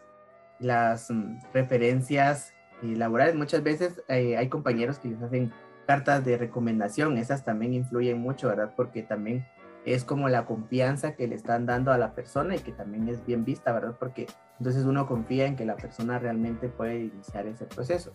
las 0.58 1.10
mm, 1.10 1.38
referencias 1.52 2.52
eh, 2.82 2.96
laborales. 2.96 3.34
Muchas 3.34 3.62
veces 3.62 4.02
eh, 4.08 4.36
hay 4.36 4.48
compañeros 4.48 4.98
que 4.98 5.08
les 5.08 5.22
hacen 5.22 5.52
cartas 5.88 6.22
de 6.22 6.36
recomendación, 6.36 7.16
esas 7.16 7.46
también 7.46 7.72
influyen 7.72 8.20
mucho, 8.20 8.48
¿verdad? 8.48 8.74
Porque 8.76 9.02
también 9.02 9.46
es 9.86 10.04
como 10.04 10.28
la 10.28 10.44
confianza 10.44 11.14
que 11.14 11.26
le 11.26 11.34
están 11.34 11.64
dando 11.64 11.92
a 11.92 11.96
la 11.96 12.12
persona 12.12 12.56
y 12.56 12.58
que 12.58 12.72
también 12.72 13.08
es 13.08 13.24
bien 13.24 13.42
vista, 13.42 13.72
¿verdad? 13.72 13.96
Porque 13.98 14.26
entonces 14.58 14.84
uno 14.84 15.06
confía 15.06 15.46
en 15.46 15.56
que 15.56 15.64
la 15.64 15.76
persona 15.76 16.18
realmente 16.18 16.68
puede 16.68 17.04
iniciar 17.04 17.46
ese 17.46 17.64
proceso. 17.64 18.12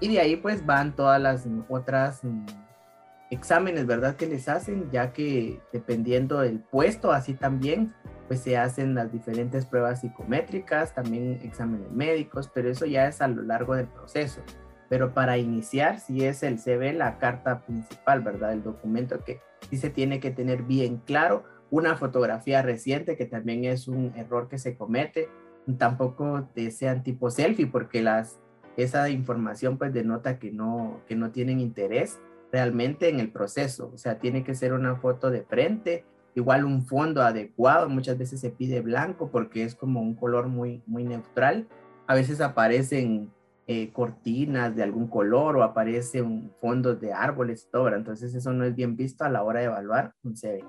Y 0.00 0.08
de 0.08 0.18
ahí 0.18 0.34
pues 0.34 0.66
van 0.66 0.96
todas 0.96 1.22
las 1.22 1.46
otras 1.68 2.24
mm, 2.24 2.44
exámenes, 3.30 3.86
¿verdad? 3.86 4.16
Que 4.16 4.26
les 4.26 4.48
hacen, 4.48 4.90
ya 4.90 5.12
que 5.12 5.60
dependiendo 5.72 6.40
del 6.40 6.58
puesto, 6.58 7.12
así 7.12 7.34
también, 7.34 7.94
pues 8.26 8.40
se 8.40 8.56
hacen 8.56 8.96
las 8.96 9.12
diferentes 9.12 9.64
pruebas 9.64 10.00
psicométricas, 10.00 10.92
también 10.92 11.38
exámenes 11.44 11.88
médicos, 11.92 12.50
pero 12.52 12.68
eso 12.68 12.84
ya 12.84 13.06
es 13.06 13.22
a 13.22 13.28
lo 13.28 13.42
largo 13.42 13.76
del 13.76 13.86
proceso. 13.86 14.42
Pero 14.92 15.14
para 15.14 15.38
iniciar, 15.38 16.00
si 16.00 16.26
es 16.26 16.42
el 16.42 16.58
CV, 16.58 16.92
la 16.92 17.16
carta 17.16 17.62
principal, 17.62 18.20
¿verdad? 18.20 18.52
El 18.52 18.62
documento 18.62 19.24
que 19.24 19.40
sí 19.70 19.78
se 19.78 19.88
tiene 19.88 20.20
que 20.20 20.30
tener 20.30 20.64
bien 20.64 20.98
claro. 20.98 21.44
Una 21.70 21.96
fotografía 21.96 22.60
reciente, 22.60 23.16
que 23.16 23.24
también 23.24 23.64
es 23.64 23.88
un 23.88 24.12
error 24.16 24.50
que 24.50 24.58
se 24.58 24.76
comete, 24.76 25.30
tampoco 25.78 26.46
sean 26.70 27.02
tipo 27.02 27.30
selfie, 27.30 27.68
porque 27.68 28.02
las, 28.02 28.38
esa 28.76 29.08
información 29.08 29.78
pues 29.78 29.94
denota 29.94 30.38
que 30.38 30.52
no, 30.52 31.00
que 31.08 31.16
no 31.16 31.30
tienen 31.30 31.58
interés 31.58 32.20
realmente 32.52 33.08
en 33.08 33.18
el 33.18 33.32
proceso. 33.32 33.90
O 33.94 33.96
sea, 33.96 34.18
tiene 34.18 34.44
que 34.44 34.54
ser 34.54 34.74
una 34.74 34.96
foto 34.96 35.30
de 35.30 35.40
frente, 35.40 36.04
igual 36.34 36.66
un 36.66 36.84
fondo 36.84 37.22
adecuado, 37.22 37.88
muchas 37.88 38.18
veces 38.18 38.40
se 38.40 38.50
pide 38.50 38.82
blanco 38.82 39.30
porque 39.30 39.64
es 39.64 39.74
como 39.74 40.02
un 40.02 40.14
color 40.14 40.48
muy, 40.48 40.82
muy 40.84 41.04
neutral. 41.04 41.66
A 42.06 42.14
veces 42.14 42.42
aparecen 42.42 43.30
eh, 43.66 43.92
cortinas 43.92 44.74
de 44.74 44.82
algún 44.82 45.08
color 45.08 45.56
o 45.56 45.62
aparecen 45.62 46.50
fondos 46.60 47.00
de 47.00 47.12
árboles 47.12 47.68
todo, 47.70 47.88
entonces 47.94 48.34
eso 48.34 48.52
no 48.52 48.64
es 48.64 48.74
bien 48.74 48.96
visto 48.96 49.24
a 49.24 49.30
la 49.30 49.42
hora 49.42 49.60
de 49.60 49.66
evaluar 49.66 50.12
un 50.24 50.36
CV. 50.36 50.64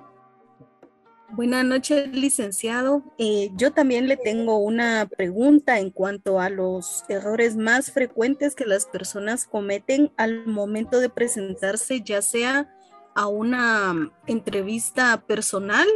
Buenas 1.36 1.66
noches, 1.66 2.16
licenciado. 2.16 3.02
Eh, 3.18 3.50
yo 3.56 3.74
también 3.74 4.08
le 4.08 4.18
tengo 4.18 4.60
una 4.60 5.10
pregunta 5.18 5.80
en 5.80 5.90
cuanto 5.90 6.40
a 6.40 6.52
los 6.52 7.04
errores 7.10 7.58
más 7.58 7.92
frecuentes 7.92 8.54
que 8.54 8.66
las 8.66 8.86
personas 8.86 9.48
cometen 9.48 10.12
al 10.16 10.46
momento 10.46 11.00
de 11.00 11.10
presentarse, 11.10 12.02
ya 12.02 12.22
sea 12.22 12.72
a 13.16 13.26
una 13.26 14.12
entrevista 14.28 15.24
personal 15.26 15.88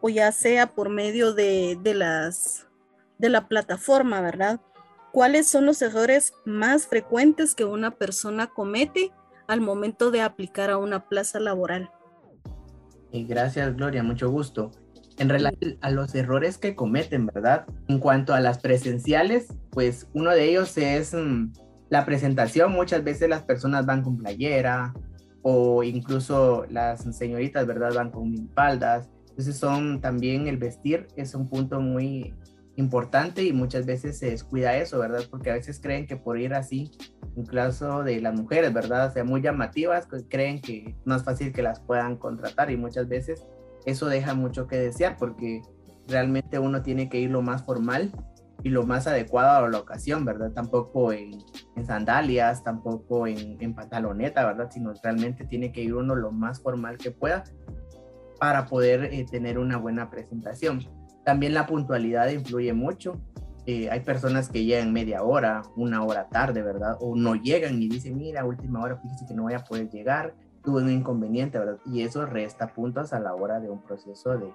o 0.00 0.08
ya 0.08 0.30
sea 0.30 0.68
por 0.68 0.90
medio 0.90 1.34
de, 1.34 1.76
de 1.82 1.94
las 1.94 2.68
de 3.18 3.28
la 3.30 3.48
plataforma, 3.48 4.20
¿verdad? 4.20 4.60
¿Cuáles 5.12 5.48
son 5.48 5.66
los 5.66 5.80
errores 5.82 6.34
más 6.44 6.86
frecuentes 6.86 7.54
que 7.54 7.64
una 7.64 7.92
persona 7.92 8.48
comete 8.48 9.10
al 9.46 9.60
momento 9.60 10.10
de 10.10 10.20
aplicar 10.20 10.70
a 10.70 10.78
una 10.78 11.08
plaza 11.08 11.40
laboral? 11.40 11.90
Gracias, 13.12 13.74
Gloria, 13.74 14.02
mucho 14.02 14.30
gusto. 14.30 14.70
En 15.18 15.28
relación 15.28 15.78
a 15.80 15.90
los 15.90 16.14
errores 16.14 16.58
que 16.58 16.76
cometen, 16.76 17.26
¿verdad? 17.26 17.66
En 17.88 17.98
cuanto 17.98 18.34
a 18.34 18.40
las 18.40 18.58
presenciales, 18.58 19.48
pues 19.70 20.06
uno 20.12 20.30
de 20.30 20.44
ellos 20.44 20.76
es 20.76 21.14
mm, 21.14 21.52
la 21.88 22.04
presentación. 22.04 22.72
Muchas 22.72 23.02
veces 23.02 23.28
las 23.28 23.42
personas 23.42 23.86
van 23.86 24.02
con 24.02 24.18
playera 24.18 24.92
o 25.42 25.82
incluso 25.82 26.66
las 26.68 27.02
señoritas, 27.16 27.66
¿verdad? 27.66 27.94
Van 27.94 28.10
con 28.10 28.30
minifaldas. 28.30 29.08
Entonces 29.30 29.56
son 29.56 30.00
también 30.00 30.46
el 30.48 30.58
vestir 30.58 31.08
es 31.16 31.34
un 31.34 31.48
punto 31.48 31.80
muy 31.80 32.34
importante 32.78 33.42
y 33.42 33.52
muchas 33.52 33.86
veces 33.86 34.18
se 34.18 34.30
descuida 34.30 34.76
eso, 34.76 35.00
¿verdad? 35.00 35.22
Porque 35.28 35.50
a 35.50 35.54
veces 35.54 35.80
creen 35.80 36.06
que 36.06 36.16
por 36.16 36.38
ir 36.38 36.54
así, 36.54 36.92
en 37.36 37.44
caso 37.44 38.04
de 38.04 38.20
las 38.20 38.34
mujeres, 38.34 38.72
¿verdad? 38.72 39.08
O 39.08 39.12
sea, 39.12 39.24
muy 39.24 39.42
llamativas, 39.42 40.06
pues 40.06 40.24
creen 40.28 40.60
que 40.60 40.96
no 41.04 41.16
es 41.16 41.24
fácil 41.24 41.52
que 41.52 41.60
las 41.60 41.80
puedan 41.80 42.16
contratar 42.16 42.70
y 42.70 42.76
muchas 42.76 43.08
veces 43.08 43.44
eso 43.84 44.06
deja 44.06 44.34
mucho 44.34 44.68
que 44.68 44.78
desear 44.78 45.16
porque 45.18 45.60
realmente 46.06 46.60
uno 46.60 46.80
tiene 46.82 47.08
que 47.08 47.18
ir 47.18 47.30
lo 47.30 47.42
más 47.42 47.64
formal 47.64 48.12
y 48.62 48.68
lo 48.68 48.84
más 48.84 49.08
adecuado 49.08 49.66
a 49.66 49.68
la 49.68 49.78
ocasión, 49.78 50.24
¿verdad? 50.24 50.52
Tampoco 50.52 51.12
en, 51.12 51.32
sandalias, 51.84 52.62
tampoco 52.62 53.26
en, 53.26 53.56
en, 53.60 53.74
pantaloneta, 53.74 54.46
¿verdad? 54.46 54.70
Sino 54.70 54.92
realmente 55.02 55.44
tiene 55.44 55.72
que 55.72 55.82
ir 55.82 55.94
uno 55.94 56.14
lo 56.14 56.30
más 56.30 56.60
formal 56.60 56.96
que 56.96 57.10
pueda 57.10 57.42
para 58.38 58.66
poder 58.66 59.12
eh, 59.12 59.26
tener 59.28 59.58
una 59.58 59.78
buena 59.78 60.10
presentación. 60.10 60.97
También 61.28 61.52
la 61.52 61.66
puntualidad 61.66 62.30
influye 62.30 62.72
mucho. 62.72 63.20
Eh, 63.66 63.90
hay 63.90 64.00
personas 64.00 64.48
que 64.48 64.64
llegan 64.64 64.94
media 64.94 65.22
hora, 65.22 65.60
una 65.76 66.02
hora 66.02 66.26
tarde, 66.30 66.62
¿verdad? 66.62 66.96
O 67.02 67.16
no 67.16 67.34
llegan 67.34 67.82
y 67.82 67.88
dicen, 67.90 68.16
mira, 68.16 68.46
última 68.46 68.80
hora, 68.80 68.96
fíjese 68.96 69.26
que 69.26 69.34
no 69.34 69.42
voy 69.42 69.52
a 69.52 69.62
poder 69.62 69.90
llegar, 69.90 70.32
tuve 70.64 70.80
un 70.80 70.90
inconveniente, 70.90 71.58
¿verdad? 71.58 71.76
Y 71.84 72.00
eso 72.00 72.24
resta 72.24 72.72
puntos 72.72 73.12
a 73.12 73.20
la 73.20 73.34
hora 73.34 73.60
de 73.60 73.68
un 73.68 73.82
proceso 73.82 74.38
de, 74.38 74.50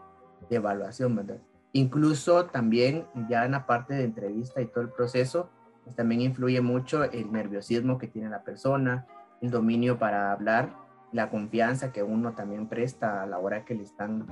evaluación, 0.49 1.15
¿verdad? 1.15 1.37
Incluso 1.73 2.45
también 2.47 3.05
ya 3.29 3.45
en 3.45 3.51
la 3.51 3.67
parte 3.67 3.93
de 3.93 4.05
entrevista 4.05 4.59
y 4.59 4.65
todo 4.65 4.81
el 4.81 4.89
proceso, 4.89 5.51
pues 5.83 5.95
también 5.95 6.21
influye 6.21 6.59
mucho 6.61 7.03
el 7.03 7.31
nerviosismo 7.31 7.99
que 7.99 8.07
tiene 8.07 8.31
la 8.31 8.43
persona, 8.43 9.05
el 9.41 9.51
dominio 9.51 9.99
para 9.99 10.31
hablar, 10.31 10.73
la 11.11 11.29
confianza 11.29 11.91
que 11.91 12.01
uno 12.01 12.33
también 12.33 12.67
presta 12.67 13.21
a 13.21 13.27
la 13.27 13.37
hora 13.37 13.63
que 13.63 13.75
le 13.75 13.83
están 13.83 14.25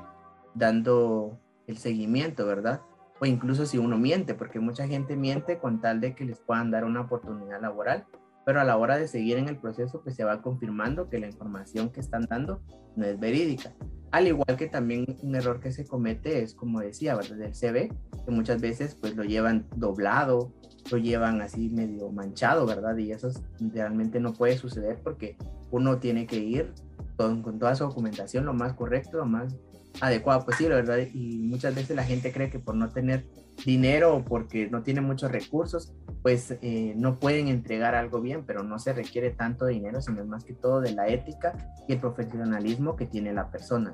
dando 0.55 1.37
el 1.67 1.77
seguimiento, 1.77 2.45
¿verdad? 2.45 2.81
O 3.19 3.25
incluso 3.25 3.65
si 3.65 3.77
uno 3.77 3.97
miente, 3.97 4.33
porque 4.33 4.59
mucha 4.59 4.87
gente 4.87 5.15
miente 5.15 5.59
con 5.59 5.79
tal 5.79 6.01
de 6.01 6.15
que 6.15 6.25
les 6.25 6.39
puedan 6.39 6.71
dar 6.71 6.85
una 6.85 7.01
oportunidad 7.01 7.61
laboral, 7.61 8.05
pero 8.45 8.59
a 8.59 8.63
la 8.63 8.77
hora 8.77 8.97
de 8.97 9.07
seguir 9.07 9.37
en 9.37 9.47
el 9.47 9.57
proceso, 9.57 10.01
pues 10.01 10.15
se 10.15 10.23
va 10.23 10.41
confirmando 10.41 11.09
que 11.09 11.19
la 11.19 11.27
información 11.27 11.91
que 11.91 11.99
están 11.99 12.23
dando 12.23 12.61
no 12.95 13.05
es 13.05 13.19
verídica. 13.19 13.73
Al 14.11 14.27
igual 14.27 14.57
que 14.57 14.67
también 14.67 15.05
un 15.21 15.35
error 15.35 15.59
que 15.59 15.71
se 15.71 15.85
comete 15.85 16.41
es, 16.41 16.53
como 16.53 16.81
decía, 16.81 17.15
¿verdad? 17.15 17.37
Del 17.37 17.53
CV, 17.53 17.93
que 18.25 18.31
muchas 18.31 18.59
veces 18.59 18.95
pues 18.95 19.15
lo 19.15 19.23
llevan 19.23 19.67
doblado, 19.75 20.51
lo 20.91 20.97
llevan 20.97 21.41
así 21.41 21.69
medio 21.69 22.09
manchado, 22.11 22.65
¿verdad? 22.65 22.97
Y 22.97 23.11
eso 23.11 23.29
realmente 23.59 24.19
no 24.19 24.33
puede 24.33 24.57
suceder 24.57 24.99
porque 25.03 25.37
uno 25.69 25.99
tiene 25.99 26.25
que 26.25 26.37
ir 26.37 26.73
con, 27.15 27.41
con 27.41 27.59
toda 27.59 27.75
su 27.75 27.85
documentación 27.85 28.45
lo 28.45 28.53
más 28.53 28.73
correcto, 28.73 29.17
lo 29.17 29.25
más 29.25 29.55
adecuado 29.99 30.45
posible, 30.45 30.75
¿verdad? 30.75 30.99
Y 31.13 31.39
muchas 31.39 31.75
veces 31.75 31.95
la 31.95 32.03
gente 32.03 32.31
cree 32.31 32.49
que 32.49 32.59
por 32.59 32.75
no 32.75 32.89
tener 32.89 33.25
dinero 33.65 34.15
o 34.15 34.23
porque 34.23 34.69
no 34.69 34.83
tiene 34.83 35.01
muchos 35.01 35.31
recursos, 35.31 35.93
pues 36.21 36.57
eh, 36.61 36.93
no 36.95 37.19
pueden 37.19 37.47
entregar 37.47 37.95
algo 37.95 38.21
bien, 38.21 38.45
pero 38.45 38.63
no 38.63 38.79
se 38.79 38.93
requiere 38.93 39.31
tanto 39.31 39.65
dinero, 39.65 40.01
sino 40.01 40.23
más 40.25 40.43
que 40.43 40.53
todo 40.53 40.81
de 40.81 40.93
la 40.93 41.07
ética 41.07 41.53
y 41.87 41.93
el 41.93 41.99
profesionalismo 41.99 42.95
que 42.95 43.05
tiene 43.05 43.33
la 43.33 43.51
persona. 43.51 43.93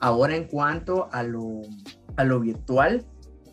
Ahora 0.00 0.36
en 0.36 0.44
cuanto 0.44 1.08
a 1.12 1.22
lo, 1.22 1.62
a 2.16 2.24
lo 2.24 2.40
virtual, 2.40 3.06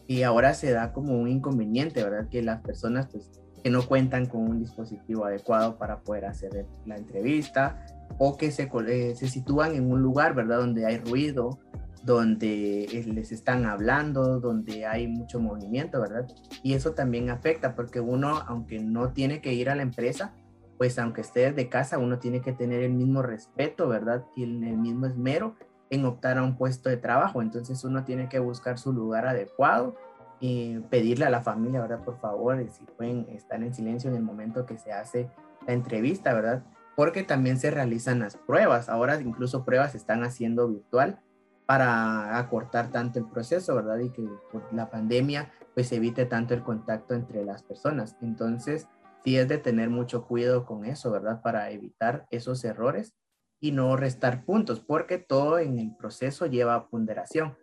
y 0.08 0.24
ahora 0.24 0.54
se 0.54 0.72
da 0.72 0.92
como 0.92 1.18
un 1.18 1.30
inconveniente, 1.30 2.04
¿verdad? 2.04 2.28
Que 2.30 2.42
las 2.42 2.62
personas 2.62 3.08
pues 3.08 3.32
que 3.64 3.70
no 3.70 3.88
cuentan 3.88 4.26
con 4.26 4.42
un 4.42 4.60
dispositivo 4.60 5.26
adecuado 5.26 5.78
para 5.78 6.02
poder 6.02 6.26
hacer 6.26 6.66
la 6.86 6.98
entrevista 6.98 7.86
o 8.18 8.38
que 8.38 8.52
se, 8.52 8.70
eh, 8.88 9.16
se 9.16 9.28
sitúan 9.28 9.76
en 9.76 9.92
un 9.92 10.02
lugar, 10.02 10.36
¿verdad? 10.36 10.60
Donde 10.60 10.86
hay 10.86 10.98
ruido 10.98 11.60
donde 12.04 12.84
eh, 12.84 13.06
les 13.08 13.32
están 13.32 13.66
hablando, 13.66 14.40
donde 14.40 14.86
hay 14.86 15.08
mucho 15.08 15.40
movimiento, 15.40 16.02
¿verdad? 16.02 16.28
Y 16.62 16.74
eso 16.74 16.92
también 16.92 17.30
afecta 17.30 17.76
porque 17.76 18.02
uno, 18.02 18.44
aunque 18.46 18.80
no 18.80 19.14
tiene 19.14 19.42
que 19.42 19.54
ir 19.54 19.70
a 19.70 19.76
la 19.76 19.84
empresa, 19.84 20.34
pues 20.78 21.00
aunque 21.00 21.22
esté 21.22 21.54
de 21.54 21.70
casa, 21.70 21.98
uno 21.98 22.20
tiene 22.20 22.42
que 22.42 22.52
tener 22.52 22.84
el 22.84 22.92
mismo 22.94 23.22
respeto, 23.22 23.88
¿verdad? 23.88 24.26
Y 24.36 24.44
el, 24.44 24.78
mismo 24.78 25.06
esmero 25.06 25.56
en 25.90 26.06
optar 26.06 26.38
a 26.38 26.44
un 26.44 26.58
puesto 26.58 26.90
de 26.90 26.98
trabajo. 26.98 27.42
Entonces 27.42 27.84
uno 27.86 28.04
tiene 28.04 28.28
que 28.28 28.40
buscar 28.40 28.78
su 28.78 28.92
lugar 28.92 29.26
adecuado 29.26 29.96
y 30.42 30.80
pedirle 30.90 31.26
a 31.26 31.30
la 31.30 31.42
familia, 31.42 31.80
¿verdad? 31.80 32.04
Por 32.04 32.20
favor, 32.20 32.62
si 32.70 32.84
pueden 32.84 33.28
estar 33.30 33.64
en 33.64 33.74
silencio 33.74 34.10
en 34.10 34.18
el 34.18 34.24
momento 34.24 34.66
que 34.66 34.78
se 34.78 34.92
hace 34.92 35.30
la 35.66 35.74
entrevista, 35.74 36.34
¿verdad? 36.34 36.64
Porque 36.96 37.24
también 37.24 37.58
se 37.58 37.72
realizan 37.72 38.20
las 38.20 38.36
pruebas. 38.38 38.90
Ahora 38.90 39.20
incluso 39.20 39.66
pruebas 39.66 39.92
se 39.92 39.98
están 39.98 40.24
haciendo 40.24 40.68
virtual 40.68 41.20
para 41.66 42.38
acortar 42.38 42.92
tanto 42.92 43.20
el 43.20 43.26
proceso, 43.26 43.76
¿verdad? 43.76 44.00
Y 44.00 44.10
que 44.10 44.28
por 44.52 44.72
la 44.74 44.90
pandemia 44.90 45.52
pues 45.74 45.92
evite 45.92 46.26
tanto 46.26 46.54
el 46.54 46.64
contacto 46.64 47.14
entre 47.14 47.44
las 47.44 47.64
personas. 47.64 48.16
Entonces, 48.22 48.88
sí 49.24 49.38
es 49.38 49.48
de 49.48 49.58
tener 49.58 49.90
mucho 49.90 50.26
cuidado 50.26 50.66
con 50.66 50.86
eso, 50.86 51.12
¿verdad? 51.12 51.42
Para 51.42 51.72
evitar 51.72 52.28
esos 52.30 52.64
errores 52.64 53.14
y 53.60 53.72
no 53.72 53.96
restar 53.96 54.44
puntos, 54.46 54.82
porque 54.82 55.18
todo 55.18 55.58
en 55.58 55.80
el 55.80 55.96
proceso 55.96 56.46
lleva 56.46 56.90
ponderación. 56.90 57.58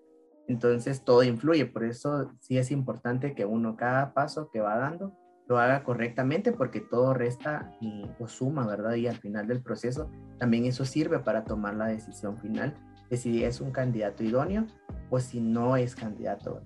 Entonces, 0.48 1.04
todo 1.04 1.22
influye, 1.22 1.66
por 1.66 1.84
eso 1.84 2.32
sí 2.40 2.58
es 2.58 2.70
importante 2.70 3.34
que 3.34 3.44
uno 3.44 3.76
cada 3.76 4.14
paso 4.14 4.50
que 4.50 4.60
va 4.60 4.76
dando 4.76 5.16
lo 5.50 5.58
haga 5.58 5.82
correctamente 5.82 6.52
porque 6.52 6.80
todo 6.80 7.12
resta 7.12 7.72
y, 7.80 8.06
o 8.20 8.28
suma, 8.28 8.68
¿verdad? 8.68 8.94
Y 8.94 9.08
al 9.08 9.16
final 9.16 9.48
del 9.48 9.60
proceso 9.60 10.08
también 10.38 10.64
eso 10.64 10.84
sirve 10.84 11.18
para 11.18 11.42
tomar 11.42 11.74
la 11.74 11.86
decisión 11.86 12.38
final 12.38 12.76
de 13.10 13.16
si 13.16 13.42
es 13.42 13.60
un 13.60 13.72
candidato 13.72 14.22
idóneo 14.22 14.68
o 15.10 15.18
si 15.18 15.40
no 15.40 15.76
es 15.76 15.96
candidato. 15.96 16.62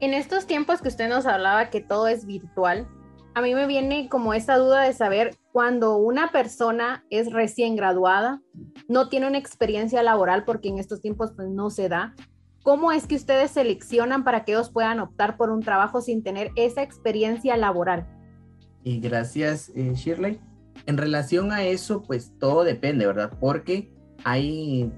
En 0.00 0.14
estos 0.14 0.46
tiempos 0.46 0.80
que 0.80 0.88
usted 0.88 1.10
nos 1.10 1.26
hablaba 1.26 1.68
que 1.68 1.82
todo 1.82 2.08
es 2.08 2.24
virtual, 2.24 2.88
a 3.34 3.42
mí 3.42 3.54
me 3.54 3.66
viene 3.66 4.08
como 4.08 4.32
esa 4.32 4.56
duda 4.56 4.80
de 4.84 4.94
saber 4.94 5.36
cuando 5.52 5.96
una 5.96 6.32
persona 6.32 7.04
es 7.10 7.30
recién 7.30 7.76
graduada, 7.76 8.40
no 8.88 9.10
tiene 9.10 9.26
una 9.26 9.36
experiencia 9.36 10.02
laboral 10.02 10.46
porque 10.46 10.70
en 10.70 10.78
estos 10.78 11.02
tiempos 11.02 11.32
pues 11.36 11.48
no 11.50 11.68
se 11.68 11.90
da, 11.90 12.14
¿Cómo 12.62 12.92
es 12.92 13.06
que 13.06 13.14
ustedes 13.14 13.52
seleccionan 13.52 14.22
para 14.22 14.44
que 14.44 14.52
ellos 14.52 14.70
puedan 14.70 15.00
optar 15.00 15.36
por 15.36 15.50
un 15.50 15.60
trabajo 15.60 16.00
sin 16.02 16.22
tener 16.22 16.50
esa 16.56 16.82
experiencia 16.82 17.56
laboral? 17.56 18.06
Y 18.84 19.00
gracias, 19.00 19.70
eh, 19.74 19.92
Shirley. 19.94 20.38
En 20.86 20.98
relación 20.98 21.52
a 21.52 21.62
eso, 21.64 22.02
pues 22.02 22.32
todo 22.38 22.64
depende, 22.64 23.06
¿verdad? 23.06 23.32
Porque 23.40 23.92
hay 24.24 24.92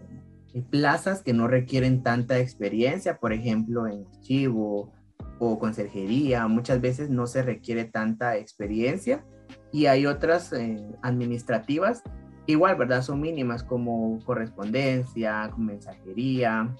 plazas 0.71 1.23
que 1.23 1.33
no 1.33 1.49
requieren 1.49 2.03
tanta 2.03 2.39
experiencia, 2.39 3.19
por 3.19 3.33
ejemplo, 3.33 3.87
en 3.87 4.07
archivo 4.07 4.93
o 5.39 5.59
conserjería, 5.59 6.47
muchas 6.47 6.81
veces 6.81 7.11
no 7.11 7.27
se 7.27 7.43
requiere 7.43 7.85
tanta 7.85 8.37
experiencia 8.37 9.25
y 9.73 9.87
hay 9.87 10.07
otras 10.07 10.53
eh, 10.53 10.77
administrativas, 11.03 12.03
igual, 12.47 12.77
¿verdad? 12.77 13.03
Son 13.03 13.21
mínimas 13.21 13.65
como 13.65 14.19
correspondencia, 14.25 15.51
mensajería, 15.57 16.75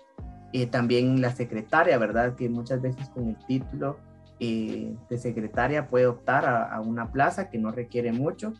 eh, 0.53 0.67
también 0.67 1.21
la 1.21 1.31
secretaria, 1.31 1.99
¿verdad? 1.99 2.35
Que 2.35 2.49
muchas 2.49 2.83
veces 2.83 3.09
con 3.09 3.29
el 3.29 3.39
título 3.47 3.99
eh, 4.39 4.95
de 5.09 5.19
secretaria 5.19 5.87
puede 5.89 6.07
optar 6.07 6.45
a, 6.47 6.81
una 6.81 7.11
plaza 7.11 7.49
que 7.49 7.59
no 7.59 7.71
requiere 7.71 8.13
mucho, 8.13 8.53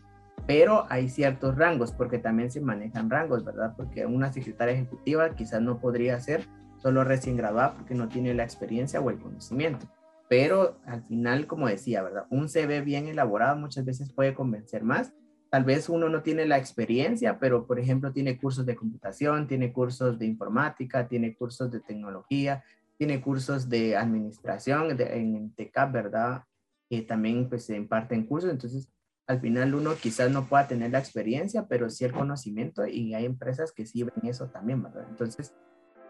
pero 0.47 0.85
hay 0.89 1.09
ciertos 1.09 1.55
rangos, 1.55 1.91
porque 1.91 2.19
también 2.19 2.49
se 2.51 2.61
manejan 2.61 3.09
rangos, 3.09 3.43
¿verdad? 3.43 3.73
Porque 3.77 4.05
una 4.05 4.31
secretaria 4.31 4.73
ejecutiva 4.73 5.35
quizás 5.35 5.61
no 5.61 5.79
podría 5.79 6.19
ser 6.19 6.47
solo 6.77 7.03
recién 7.03 7.37
graduada 7.37 7.73
porque 7.73 7.95
no 7.95 8.09
tiene 8.09 8.33
la 8.33 8.43
experiencia 8.43 8.99
o 8.99 9.09
el 9.09 9.19
conocimiento. 9.19 9.85
Pero 10.29 10.79
al 10.85 11.03
final, 11.03 11.47
como 11.47 11.67
decía, 11.67 12.01
¿verdad? 12.01 12.25
Un 12.29 12.49
CV 12.49 12.81
bien 12.81 13.07
elaborado 13.07 13.55
muchas 13.55 13.85
veces 13.85 14.11
puede 14.11 14.33
convencer 14.33 14.83
más 14.83 15.13
Tal 15.53 15.65
vez 15.65 15.87
uno 15.87 16.09
no 16.09 16.23
tiene 16.23 16.47
la 16.47 16.57
experiencia, 16.57 17.37
pero 17.37 17.67
por 17.67 17.77
ejemplo 17.77 18.11
tiene 18.11 18.39
cursos 18.39 18.65
de 18.65 18.75
computación, 18.75 19.45
tiene 19.47 19.71
cursos 19.71 20.17
de 20.17 20.25
informática, 20.25 21.07
tiene 21.07 21.35
cursos 21.35 21.69
de 21.69 21.79
tecnología, 21.79 22.63
tiene 22.97 23.21
cursos 23.21 23.69
de 23.69 23.95
administración 23.95 24.99
en 24.99 25.53
TECAP, 25.53 25.91
¿verdad? 25.91 26.43
Que 26.89 27.03
también 27.03 27.49
pues 27.49 27.65
se 27.65 27.75
imparten 27.75 28.25
cursos. 28.25 28.49
Entonces, 28.49 28.89
al 29.27 29.41
final 29.41 29.75
uno 29.75 29.93
quizás 29.93 30.31
no 30.31 30.49
pueda 30.49 30.67
tener 30.67 30.89
la 30.89 30.97
experiencia, 30.97 31.67
pero 31.67 31.87
sí 31.91 32.03
el 32.03 32.13
conocimiento 32.13 32.87
y 32.87 33.13
hay 33.13 33.25
empresas 33.25 33.71
que 33.71 33.85
sí 33.85 34.01
ven 34.01 34.27
eso 34.27 34.47
también, 34.47 34.81
¿verdad? 34.81 35.05
Entonces, 35.07 35.53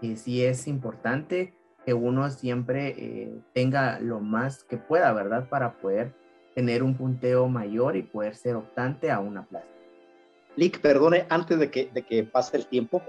eh, 0.02 0.16
sí 0.16 0.42
es 0.42 0.68
importante 0.68 1.54
que 1.86 1.94
uno 1.94 2.32
siempre 2.32 2.96
eh, 2.98 3.42
tenga 3.54 4.00
lo 4.00 4.22
más 4.22 4.64
que 4.64 4.78
pueda, 4.78 5.12
¿verdad? 5.12 5.50
Para 5.50 5.80
poder 5.80 6.16
tener 6.56 6.84
un 6.84 6.96
punteo 6.96 7.48
mayor 7.48 7.96
y 7.96 8.04
poder 8.04 8.36
ser 8.36 8.56
optante 8.56 9.12
a 9.12 9.20
una 9.20 9.46
plaza. 9.46 9.68
Lick, 10.56 10.80
perdone, 10.82 11.26
antes 11.30 11.58
de 11.60 11.72
que, 11.72 11.90
de 11.94 12.04
que 12.04 12.24
pase 12.24 12.58
el 12.58 12.68
tiempo, 12.68 13.02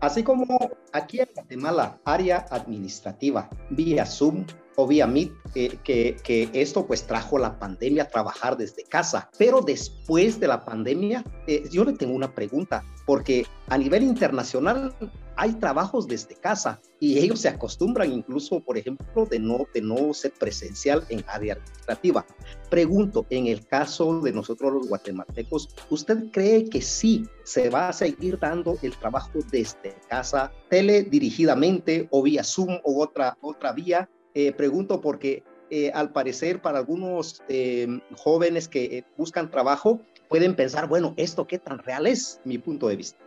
así 0.00 0.22
como 0.22 0.46
aquí 0.92 1.20
en 1.20 1.28
Guatemala, 1.34 1.98
área 2.04 2.46
administrativa, 2.50 3.48
vía 3.70 4.06
Zoom, 4.06 4.44
o 4.80 4.86
vía 4.86 5.08
Meet, 5.08 5.32
que, 5.52 6.16
que, 6.22 6.48
esto 6.52 6.86
pues 6.86 7.04
trajo 7.04 7.36
la 7.36 7.58
pandemia, 7.58 8.08
trabajar 8.08 8.56
desde 8.56 8.84
casa. 8.84 9.28
Pero 9.36 9.60
después 9.60 10.38
de 10.38 10.46
la 10.46 10.64
pandemia, 10.64 11.24
eh, 11.48 11.64
yo 11.68 11.84
le 11.84 11.94
tengo 11.94 12.14
una 12.14 12.32
pregunta, 12.32 12.84
porque 13.04 13.44
a 13.66 13.76
nivel 13.76 14.04
internacional 14.04 14.94
hay 15.34 15.54
trabajos 15.54 16.06
desde 16.06 16.36
casa 16.36 16.80
y 17.00 17.18
ellos 17.18 17.40
se 17.40 17.48
acostumbran 17.48 18.12
incluso, 18.12 18.60
por 18.60 18.78
ejemplo, 18.78 19.26
de 19.26 19.40
no, 19.40 19.66
de 19.74 19.82
no 19.82 20.14
ser 20.14 20.32
presencial 20.38 21.04
en 21.08 21.24
área 21.26 21.54
administrativa. 21.54 22.24
Pregunto, 22.70 23.26
en 23.30 23.48
el 23.48 23.66
caso 23.66 24.20
de 24.20 24.30
nosotros 24.30 24.72
los 24.72 24.88
guatemaltecos, 24.88 25.70
¿usted 25.90 26.30
cree 26.30 26.68
que 26.70 26.82
sí 26.82 27.26
se 27.42 27.68
va 27.68 27.88
a 27.88 27.92
seguir 27.92 28.38
dando 28.38 28.78
el 28.82 28.96
trabajo 28.96 29.40
desde 29.50 29.96
casa, 30.08 30.52
teledirigidamente 30.70 32.06
o 32.12 32.22
vía 32.22 32.44
Zoom 32.44 32.78
o 32.84 33.02
otra, 33.02 33.36
otra 33.40 33.72
vía? 33.72 34.08
Eh, 34.34 34.52
pregunto 34.52 35.00
porque 35.00 35.42
eh, 35.70 35.90
al 35.92 36.12
parecer 36.12 36.60
para 36.60 36.78
algunos 36.78 37.42
eh, 37.48 38.00
jóvenes 38.16 38.68
que 38.68 39.04
buscan 39.16 39.50
trabajo 39.50 40.00
pueden 40.28 40.54
pensar, 40.54 40.88
bueno, 40.88 41.14
¿esto 41.16 41.46
qué 41.46 41.58
tan 41.58 41.78
real 41.78 42.06
es? 42.06 42.40
Mi 42.44 42.58
punto 42.58 42.88
de 42.88 42.96
vista. 42.96 43.18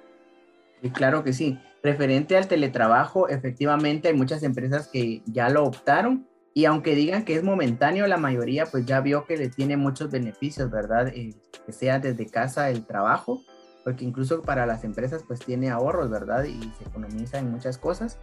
Y 0.81 0.89
claro 0.89 1.23
que 1.23 1.33
sí. 1.33 1.59
Referente 1.83 2.37
al 2.37 2.47
teletrabajo, 2.47 3.27
efectivamente 3.27 4.07
hay 4.07 4.13
muchas 4.13 4.43
empresas 4.43 4.87
que 4.87 5.21
ya 5.25 5.49
lo 5.49 5.63
optaron 5.63 6.27
y 6.53 6.65
aunque 6.65 6.95
digan 6.95 7.23
que 7.23 7.35
es 7.35 7.43
momentáneo, 7.43 8.07
la 8.07 8.17
mayoría 8.17 8.65
pues 8.65 8.85
ya 8.85 8.99
vio 8.99 9.25
que 9.25 9.37
le 9.37 9.49
tiene 9.49 9.77
muchos 9.77 10.11
beneficios, 10.11 10.69
¿verdad? 10.69 11.07
Eh, 11.07 11.33
que 11.65 11.71
sea 11.71 11.99
desde 11.99 12.25
casa 12.27 12.69
el 12.69 12.85
trabajo, 12.85 13.41
porque 13.83 14.03
incluso 14.03 14.41
para 14.41 14.65
las 14.65 14.83
empresas 14.83 15.23
pues 15.25 15.39
tiene 15.39 15.69
ahorros, 15.69 16.09
¿verdad? 16.09 16.43
Y 16.43 16.59
se 16.77 16.83
economiza 16.89 17.39
en 17.39 17.51
muchas 17.51 17.77
cosas. 17.77 18.19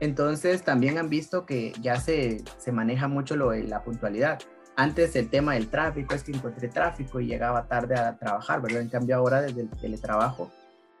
Entonces 0.00 0.62
también 0.62 0.98
han 0.98 1.08
visto 1.08 1.46
que 1.46 1.72
ya 1.80 1.96
se, 1.96 2.42
se 2.58 2.72
maneja 2.72 3.08
mucho 3.08 3.36
lo 3.36 3.50
de 3.50 3.64
la 3.64 3.82
puntualidad. 3.82 4.38
Antes 4.76 5.16
el 5.16 5.30
tema 5.30 5.54
del 5.54 5.68
tráfico 5.68 6.14
es 6.14 6.22
que 6.22 6.32
encontré 6.32 6.68
tráfico 6.68 7.18
y 7.20 7.26
llegaba 7.26 7.66
tarde 7.66 7.94
a 7.94 8.18
trabajar, 8.18 8.60
¿verdad? 8.60 8.82
En 8.82 8.90
cambio 8.90 9.16
ahora 9.16 9.40
desde 9.40 9.62
el 9.62 9.70
teletrabajo 9.70 10.50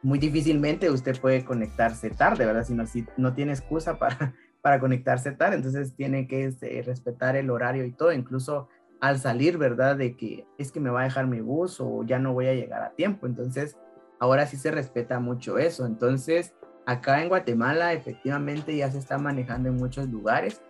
muy 0.06 0.20
difícilmente 0.20 0.88
usted 0.88 1.20
puede 1.20 1.44
conectarse 1.44 2.10
tarde, 2.10 2.46
¿verdad? 2.46 2.64
Si 2.64 2.74
no, 2.74 2.86
si 2.86 3.06
no 3.16 3.34
tiene 3.34 3.52
excusa 3.52 3.98
para, 3.98 4.34
para 4.62 4.78
conectarse 4.78 5.32
tarde, 5.32 5.56
entonces 5.56 5.94
tiene 5.96 6.28
que 6.28 6.44
este, 6.44 6.80
respetar 6.82 7.34
el 7.36 7.50
horario 7.50 7.84
y 7.84 7.92
todo, 7.92 8.12
incluso 8.12 8.68
al 9.00 9.18
salir, 9.18 9.58
¿verdad? 9.58 9.96
De 9.96 10.16
que 10.16 10.46
es 10.58 10.70
que 10.70 10.78
me 10.78 10.90
va 10.90 11.00
a 11.00 11.04
dejar 11.04 11.26
mi 11.26 11.40
bus 11.40 11.80
o 11.80 12.04
ya 12.04 12.20
no 12.20 12.32
voy 12.32 12.46
a 12.46 12.54
llegar 12.54 12.82
a 12.82 12.94
tiempo. 12.94 13.26
Entonces, 13.26 13.76
ahora 14.20 14.46
sí 14.46 14.56
se 14.56 14.70
respeta 14.70 15.18
mucho 15.18 15.58
eso. 15.58 15.84
Entonces, 15.84 16.54
acá 16.86 17.22
en 17.22 17.28
Guatemala 17.28 17.92
efectivamente 17.92 18.76
ya 18.76 18.90
se 18.90 18.98
está 18.98 19.18
manejando 19.18 19.68
en 19.68 19.76
muchos 19.76 20.08
lugares 20.08 20.62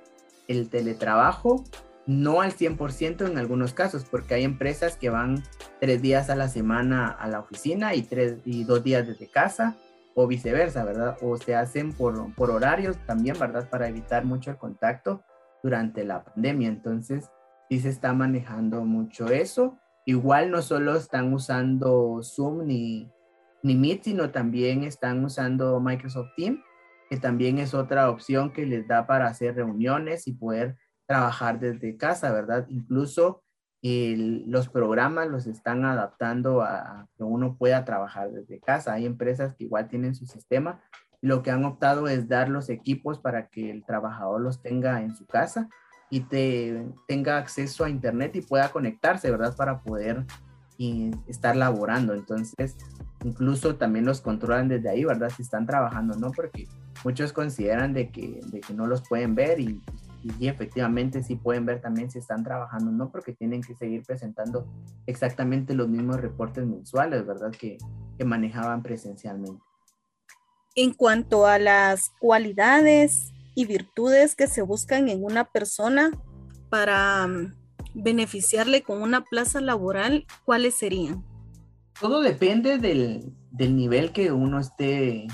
el 0.49 0.69
teletrabajo 0.71 1.65
no 2.07 2.41
al 2.41 2.53
100% 2.53 3.29
en 3.29 3.37
algunos 3.37 3.75
casos, 3.75 4.05
porque 4.05 4.35
hay 4.35 4.45
empresas 4.45 4.97
que 4.97 5.11
van 5.11 5.43
tres 5.81 6.01
días 6.01 6.31
a 6.31 6.37
la 6.37 6.49
semana 6.49 7.09
a 7.09 7.27
la 7.29 7.41
oficina 7.41 7.95
y, 7.95 8.03
tres, 8.03 8.39
y 8.45 8.65
dos 8.65 8.83
días 8.85 9.07
desde 9.07 9.29
casa, 9.29 9.77
o 10.15 10.27
viceversa, 10.27 10.85
¿verdad? 10.85 11.19
O 11.21 11.37
se 11.37 11.55
hacen 11.55 11.93
por, 11.93 12.33
por 12.35 12.51
horarios 12.51 12.97
también, 13.07 13.37
¿verdad? 13.39 13.69
Para 13.69 13.89
evitar 13.89 14.25
mucho 14.25 14.51
el 14.51 14.57
contacto 14.57 15.23
durante 15.63 16.05
la 16.05 16.25
pandemia. 16.25 16.69
Entonces, 16.69 17.31
sí 17.69 17.81
se 17.81 17.91
está 17.91 18.15
manejando 18.15 18.85
mucho 18.85 19.27
eso. 19.27 19.77
Igual 20.07 20.51
no 20.51 20.63
solo 20.63 20.97
están 20.97 21.35
usando 21.35 22.21
Zoom 22.23 22.67
ni, 22.67 23.11
ni 23.67 23.75
Meet, 23.75 24.05
sino 24.05 24.31
también 24.31 24.85
están 24.85 25.25
usando 25.25 25.81
Microsoft 25.81 26.31
Teams, 26.37 26.61
que 27.11 27.17
también 27.17 27.59
es 27.59 27.75
otra 27.75 28.11
opción 28.11 28.53
que 28.53 28.67
les 28.67 28.87
da 28.87 29.07
para 29.07 29.27
hacer 29.27 29.57
reuniones 29.57 30.27
y 30.27 30.33
poder 30.33 30.77
trabajar 31.07 31.61
desde 31.61 31.97
casa, 31.97 32.33
¿verdad? 32.33 32.67
Incluso 32.69 33.43
los 33.83 34.69
programas 34.69 35.29
los 35.29 35.47
están 35.47 35.85
adaptando 35.85 36.63
a 36.63 37.07
que 37.17 37.23
uno 37.23 37.57
pueda 37.57 37.85
trabajar 37.85 38.33
desde 38.33 38.59
casa. 38.59 38.95
Hay 38.95 39.07
empresas 39.07 39.55
que 39.55 39.65
igual 39.65 39.87
tienen 39.87 40.17
su 40.17 40.27
sistema 40.27 40.81
lo 41.27 41.43
que 41.43 41.51
han 41.51 41.65
optado 41.65 42.09
es 42.09 42.29
dar 42.29 42.49
los 42.49 42.69
equipos 42.69 43.19
para 43.19 43.49
que 43.49 43.71
el 43.71 43.85
trabajador 43.85 44.41
los 44.41 44.63
tenga 44.63 45.03
en 45.03 45.15
su 45.15 45.27
casa 45.27 45.69
y 46.11 46.21
te, 46.21 46.87
tenga 47.09 47.39
acceso 47.39 47.85
a 47.85 47.91
internet 47.91 48.37
y 48.37 48.43
pueda 48.43 48.69
conectarse, 48.69 49.31
¿verdad? 49.31 49.57
Para 49.57 49.83
poder 49.83 50.25
estar 51.27 51.57
laborando. 51.57 52.15
Entonces, 52.15 52.77
incluso 53.25 53.77
también 53.77 54.05
los 54.05 54.21
controlan 54.21 54.69
desde 54.69 54.91
ahí, 54.91 55.05
¿verdad? 55.05 55.31
Si 55.35 55.43
están 55.43 55.67
trabajando, 55.67 56.17
¿no? 56.17 56.33
Porque 56.33 56.69
muchos 57.05 57.33
consideran 57.33 57.93
de 57.93 58.11
que, 58.11 58.41
de 58.47 58.61
que 58.61 58.75
no 58.75 58.87
los 58.87 59.07
pueden 59.09 59.35
ver 59.35 59.61
y 59.61 59.81
y 60.39 60.49
efectivamente 60.49 61.23
sí 61.23 61.37
pueden 61.37 61.67
ver 61.67 61.81
también 61.81 62.11
si 62.11 62.19
están 62.19 62.43
trabajando 62.43 62.91
no, 62.91 63.11
porque 63.11 63.33
tienen 63.33 63.63
que 63.63 63.75
seguir 63.75 64.03
presentando 64.03 64.67
exactamente 65.07 65.75
los 65.75 65.89
mismos 65.89 66.21
reportes 66.21 66.67
mensuales, 66.67 67.27
¿verdad? 67.27 67.53
Que, 67.53 67.79
que 68.19 68.25
manejaban 68.25 68.83
presencialmente. 68.83 69.63
En 70.75 70.93
cuanto 70.93 71.47
a 71.47 71.59
las 71.59 72.11
cualidades 72.19 73.33
y 73.55 73.65
virtudes 73.67 74.35
que 74.35 74.47
se 74.47 74.63
buscan 74.63 75.09
en 75.09 75.25
una 75.25 75.45
persona 75.45 76.11
para 76.69 77.29
beneficiarle 77.97 78.83
con 78.83 79.03
una 79.03 79.23
plaza 79.23 79.61
laboral, 79.61 80.27
¿cuáles 80.45 80.75
serían? 80.75 81.25
Todo 82.01 82.21
depende 82.21 82.79
del, 82.79 83.33
del 83.51 83.75
nivel 83.75 84.13
que 84.13 84.33
uno 84.33 84.61
esté 84.61 85.27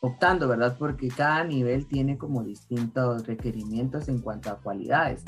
optando, 0.00 0.48
¿verdad? 0.48 0.76
Porque 0.78 1.08
cada 1.08 1.44
nivel 1.44 1.86
tiene 1.86 2.18
como 2.18 2.42
distintos 2.42 3.26
requerimientos 3.26 4.08
en 4.08 4.20
cuanto 4.20 4.50
a 4.50 4.60
cualidades. 4.60 5.22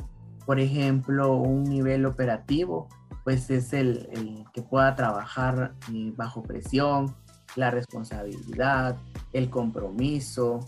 Por 0.45 0.59
ejemplo, 0.59 1.37
un 1.37 1.65
nivel 1.65 2.05
operativo, 2.05 2.89
pues 3.23 3.49
es 3.51 3.73
el, 3.73 4.45
que 4.53 4.63
pueda 4.63 4.97
trabajar 4.97 5.75
eh, 5.93 6.13
bajo 6.17 6.43
presión, 6.43 7.15
la 7.55 7.71
responsabilidad, 7.71 8.97
el 9.33 9.51
compromiso, 9.51 10.61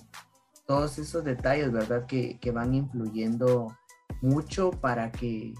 todos 0.66 0.98
esos 0.98 1.24
detalles, 1.24 1.72
¿verdad? 1.72 2.06
Que, 2.06 2.38
que 2.38 2.50
van 2.52 2.74
influyendo 2.74 3.76
mucho 4.20 4.70
para 4.70 5.10
que, 5.10 5.54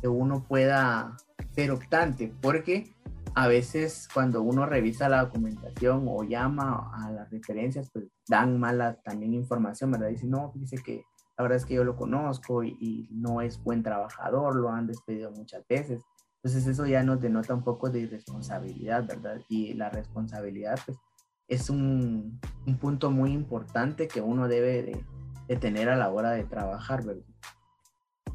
que 0.00 0.08
uno 0.08 0.42
pueda 0.42 1.16
ser 1.52 1.70
optante, 1.70 2.32
porque 2.40 2.94
a 3.34 3.48
veces 3.48 4.08
cuando 4.12 4.42
uno 4.42 4.66
revisa 4.66 5.08
la 5.08 5.24
documentación 5.24 6.06
o 6.08 6.24
llama 6.24 6.90
a 6.92 7.10
las 7.10 7.30
referencias, 7.30 7.90
pues 7.92 8.06
dan 8.28 8.58
mala 8.58 8.94
también 9.02 9.34
información, 9.34 9.90
¿verdad? 9.90 10.08
Dice, 10.08 10.26
no, 10.26 10.52
dice 10.54 10.78
que 10.84 11.04
la 11.36 11.42
verdad 11.42 11.56
es 11.56 11.64
que 11.64 11.74
yo 11.74 11.84
lo 11.84 11.96
conozco 11.96 12.62
y, 12.64 13.08
no 13.12 13.40
es 13.40 13.62
buen 13.62 13.82
trabajador, 13.82 14.56
lo 14.56 14.70
han 14.70 14.86
despedido 14.86 15.30
muchas 15.30 15.66
veces. 15.68 16.02
Entonces 16.42 16.66
eso 16.66 16.86
ya 16.86 17.02
nos 17.02 17.20
denota 17.20 17.54
un 17.54 17.62
poco 17.62 17.90
de 17.90 18.00
irresponsabilidad, 18.00 19.06
¿verdad? 19.06 19.40
Y 19.48 19.74
la 19.74 19.90
responsabilidad, 19.90 20.78
pues, 20.84 20.98
es 21.48 21.70
un, 21.70 22.40
punto 22.80 23.10
muy 23.10 23.32
importante 23.32 24.06
que 24.06 24.20
uno 24.20 24.48
debe 24.48 24.82
de, 24.82 25.04
de, 25.48 25.56
tener 25.56 25.88
a 25.88 25.96
la 25.96 26.10
hora 26.10 26.30
de 26.32 26.44
trabajar, 26.44 27.04
¿verdad? 27.04 27.24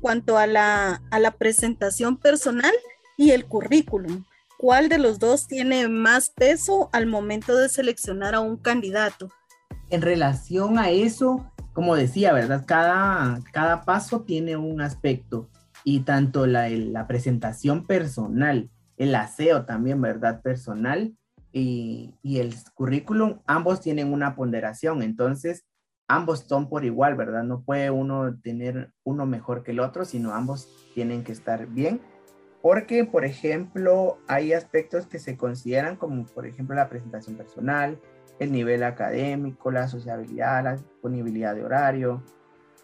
Cuanto 0.05 0.37
a 0.37 0.45
la, 0.45 1.01
a 1.09 1.17
la 1.17 1.31
presentación 1.31 2.17
personal 2.17 2.75
y 3.17 3.31
el 3.31 3.47
currículum, 3.47 4.23
¿Cuál 4.59 4.87
de 4.87 4.99
los 4.99 5.17
dos 5.17 5.47
tiene 5.47 5.87
más 5.87 6.29
peso 6.29 6.89
al 6.93 7.07
momento 7.07 7.57
de 7.57 7.69
seleccionar 7.69 8.35
a 8.35 8.39
un 8.39 8.55
candidato? 8.55 9.29
En 9.89 10.03
relación 10.03 10.77
a 10.77 10.91
eso, 10.91 11.51
como 11.73 11.95
decía, 11.95 12.33
¿verdad? 12.33 12.65
Cada, 12.67 13.39
cada 13.51 13.81
paso 13.81 14.21
tiene 14.21 14.57
un 14.57 14.79
aspecto 14.81 15.49
y 15.83 16.01
tanto 16.01 16.45
la, 16.45 16.69
la 16.69 17.07
presentación 17.07 17.87
personal, 17.87 18.69
el 18.97 19.15
aseo 19.15 19.65
también, 19.65 19.99
¿verdad? 20.01 20.43
Personal 20.43 21.17
y, 21.51 22.13
y, 22.21 22.37
el 22.37 22.53
currículum, 22.75 23.39
ambos 23.47 23.81
tienen 23.81 24.13
una 24.13 24.35
ponderación, 24.35 25.01
entonces 25.01 25.65
ambos 26.07 26.41
son 26.47 26.69
por 26.69 26.85
igual, 26.85 27.15
¿verdad? 27.15 27.43
No 27.43 27.61
puede 27.61 27.91
uno 27.91 28.35
tener 28.41 28.91
uno 29.03 29.25
mejor 29.25 29.63
que 29.63 29.71
el 29.71 29.79
otro, 29.79 30.05
sino 30.05 30.33
ambos 30.33 30.69
tienen 30.93 31.23
que 31.23 31.31
estar 31.31 31.67
bien 31.67 32.01
porque, 32.65 33.05
por 33.05 33.25
ejemplo, 33.25 34.17
hay 34.25 34.51
aspectos 34.51 35.05
que 35.05 35.19
se 35.19 35.37
consideran 35.37 35.97
como, 35.97 36.25
por 36.25 36.47
ejemplo, 36.47 36.75
la 36.75 36.89
presentación 36.89 37.35
personal, 37.35 37.99
el 38.39 38.51
nivel 38.51 38.81
académico, 38.81 39.69
la 39.69 39.87
sociabilidad, 39.87 40.63
la 40.63 40.75
disponibilidad 40.77 41.53
de 41.53 41.63
horario, 41.63 42.23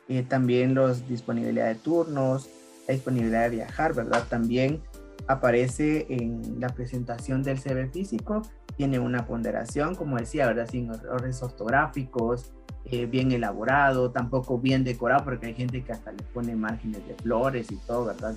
eh, 0.08 0.22
también 0.22 0.76
los 0.76 1.08
disponibilidad 1.08 1.66
de 1.66 1.74
turnos, 1.74 2.48
la 2.88 2.94
disponibilidad 2.94 3.46
de 3.46 3.56
viajar, 3.56 3.96
¿verdad? 3.96 4.24
También 4.30 4.84
aparece 5.32 6.06
en 6.10 6.60
la 6.60 6.70
presentación 6.70 7.44
del 7.44 7.60
CV 7.60 7.88
físico, 7.88 8.42
tiene 8.76 9.00
una 9.00 9.26
ponderación, 9.26 9.96
como 9.96 10.18
decía, 10.18 10.48
¿verdad? 10.48 10.68
Sin 10.70 10.90
errores 10.90 11.42
ortográficos, 11.44 12.52
eh, 12.86 13.06
bien 13.06 13.32
elaborado, 13.32 14.12
tampoco 14.12 14.58
bien 14.58 14.84
decorado, 14.84 15.24
porque 15.24 15.48
hay 15.48 15.54
gente 15.54 15.84
que 15.84 15.92
hasta 15.92 16.12
le 16.12 16.24
pone 16.34 16.56
márgenes 16.56 17.06
de 17.08 17.14
flores 17.16 17.72
y 17.72 17.76
todo, 17.76 18.06
¿verdad? 18.06 18.34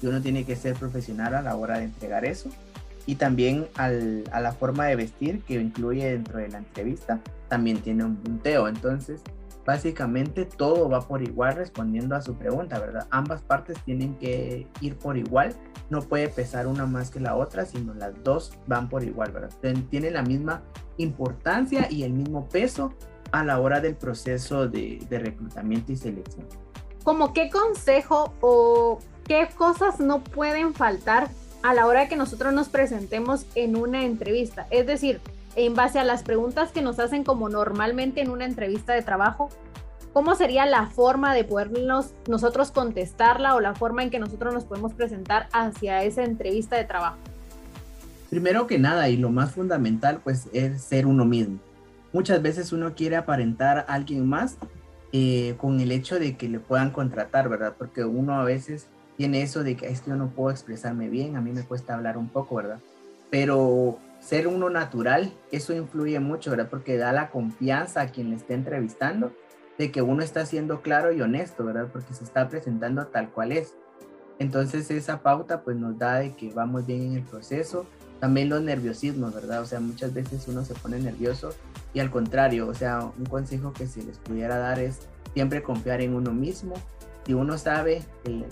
y 0.00 0.06
uno 0.06 0.20
tiene 0.20 0.44
que 0.44 0.56
ser 0.56 0.74
profesional 0.74 1.34
a 1.34 1.42
la 1.42 1.56
hora 1.56 1.78
de 1.78 1.84
entregar 1.84 2.24
eso. 2.24 2.50
Y 3.06 3.14
también 3.14 3.66
a 3.76 3.88
la 4.40 4.52
forma 4.52 4.86
de 4.86 4.94
vestir 4.94 5.42
que 5.42 5.54
incluye 5.54 6.12
dentro 6.12 6.38
de 6.38 6.48
la 6.48 6.58
entrevista, 6.58 7.20
también 7.48 7.80
tiene 7.80 8.04
un 8.04 8.16
punteo. 8.16 8.68
Entonces, 8.68 9.22
básicamente 9.68 10.46
todo 10.46 10.88
va 10.88 11.06
por 11.06 11.22
igual 11.22 11.56
respondiendo 11.56 12.16
a 12.16 12.22
su 12.22 12.34
pregunta, 12.34 12.78
¿verdad? 12.78 13.06
Ambas 13.10 13.42
partes 13.42 13.76
tienen 13.84 14.14
que 14.14 14.66
ir 14.80 14.96
por 14.96 15.18
igual, 15.18 15.54
no 15.90 16.00
puede 16.00 16.30
pesar 16.30 16.66
una 16.66 16.86
más 16.86 17.10
que 17.10 17.20
la 17.20 17.36
otra, 17.36 17.66
sino 17.66 17.92
las 17.92 18.14
dos 18.24 18.54
van 18.66 18.88
por 18.88 19.04
igual, 19.04 19.30
¿verdad? 19.30 19.50
Tienen 19.90 20.14
la 20.14 20.22
misma 20.22 20.62
importancia 20.96 21.86
y 21.90 22.02
el 22.02 22.14
mismo 22.14 22.48
peso 22.48 22.94
a 23.30 23.44
la 23.44 23.60
hora 23.60 23.82
del 23.82 23.94
proceso 23.94 24.66
de, 24.66 25.04
de 25.06 25.18
reclutamiento 25.18 25.92
y 25.92 25.96
selección. 25.96 26.46
¿Como 27.04 27.34
qué 27.34 27.50
consejo 27.50 28.32
o 28.40 29.00
qué 29.24 29.50
cosas 29.54 30.00
no 30.00 30.24
pueden 30.24 30.72
faltar 30.72 31.28
a 31.62 31.74
la 31.74 31.86
hora 31.86 32.08
que 32.08 32.16
nosotros 32.16 32.54
nos 32.54 32.70
presentemos 32.70 33.44
en 33.54 33.76
una 33.76 34.06
entrevista? 34.06 34.66
Es 34.70 34.86
decir, 34.86 35.20
en 35.66 35.74
base 35.74 35.98
a 35.98 36.04
las 36.04 36.22
preguntas 36.22 36.70
que 36.70 36.82
nos 36.82 37.00
hacen 37.00 37.24
como 37.24 37.48
normalmente 37.48 38.20
en 38.20 38.30
una 38.30 38.44
entrevista 38.44 38.92
de 38.92 39.02
trabajo, 39.02 39.50
¿cómo 40.12 40.36
sería 40.36 40.66
la 40.66 40.86
forma 40.86 41.34
de 41.34 41.42
podernos 41.42 42.12
nosotros 42.28 42.70
contestarla 42.70 43.56
o 43.56 43.60
la 43.60 43.74
forma 43.74 44.04
en 44.04 44.10
que 44.10 44.20
nosotros 44.20 44.54
nos 44.54 44.64
podemos 44.64 44.94
presentar 44.94 45.48
hacia 45.52 46.04
esa 46.04 46.22
entrevista 46.22 46.76
de 46.76 46.84
trabajo? 46.84 47.18
Primero 48.30 48.68
que 48.68 48.78
nada 48.78 49.08
y 49.08 49.16
lo 49.16 49.30
más 49.30 49.52
fundamental 49.52 50.20
pues 50.22 50.48
es 50.52 50.80
ser 50.80 51.06
uno 51.06 51.24
mismo. 51.24 51.58
Muchas 52.12 52.40
veces 52.40 52.72
uno 52.72 52.94
quiere 52.94 53.16
aparentar 53.16 53.78
a 53.78 53.94
alguien 53.94 54.28
más 54.28 54.58
eh, 55.12 55.56
con 55.58 55.80
el 55.80 55.90
hecho 55.90 56.20
de 56.20 56.36
que 56.36 56.48
le 56.48 56.60
puedan 56.60 56.90
contratar, 56.90 57.48
¿verdad? 57.48 57.74
Porque 57.76 58.04
uno 58.04 58.34
a 58.34 58.44
veces 58.44 58.86
tiene 59.16 59.42
eso 59.42 59.64
de 59.64 59.76
que 59.76 59.88
es 59.88 60.02
que 60.02 60.10
yo 60.10 60.16
no 60.16 60.28
puedo 60.28 60.50
expresarme 60.50 61.08
bien, 61.08 61.34
a 61.34 61.40
mí 61.40 61.50
me 61.50 61.64
cuesta 61.64 61.94
hablar 61.94 62.16
un 62.16 62.28
poco, 62.28 62.54
¿verdad? 62.54 62.78
Pero 63.30 63.98
ser 64.20 64.46
uno 64.46 64.70
natural, 64.70 65.32
eso 65.52 65.74
influye 65.74 66.18
mucho, 66.20 66.50
¿verdad? 66.50 66.68
Porque 66.70 66.96
da 66.96 67.12
la 67.12 67.30
confianza 67.30 68.02
a 68.02 68.08
quien 68.08 68.30
le 68.30 68.36
esté 68.36 68.54
entrevistando 68.54 69.32
de 69.78 69.92
que 69.92 70.02
uno 70.02 70.22
está 70.22 70.44
siendo 70.44 70.82
claro 70.82 71.12
y 71.12 71.22
honesto, 71.22 71.64
¿verdad? 71.64 71.88
Porque 71.92 72.12
se 72.12 72.24
está 72.24 72.48
presentando 72.48 73.06
tal 73.06 73.30
cual 73.30 73.52
es. 73.52 73.74
Entonces 74.38 74.90
esa 74.90 75.22
pauta 75.22 75.62
pues 75.62 75.76
nos 75.76 75.98
da 75.98 76.16
de 76.16 76.34
que 76.34 76.52
vamos 76.52 76.86
bien 76.86 77.02
en 77.02 77.12
el 77.14 77.22
proceso. 77.22 77.86
También 78.20 78.48
los 78.48 78.60
nerviosismos, 78.62 79.32
¿verdad? 79.34 79.62
O 79.62 79.66
sea, 79.66 79.78
muchas 79.78 80.12
veces 80.12 80.46
uno 80.48 80.64
se 80.64 80.74
pone 80.74 80.98
nervioso 80.98 81.50
y 81.94 82.00
al 82.00 82.10
contrario, 82.10 82.66
o 82.66 82.74
sea, 82.74 83.12
un 83.16 83.26
consejo 83.26 83.72
que 83.72 83.86
se 83.86 84.02
les 84.02 84.18
pudiera 84.18 84.58
dar 84.58 84.80
es 84.80 85.06
siempre 85.34 85.62
confiar 85.62 86.00
en 86.00 86.14
uno 86.14 86.32
mismo. 86.32 86.74
Si 87.24 87.34
uno 87.34 87.58
sabe, 87.58 88.02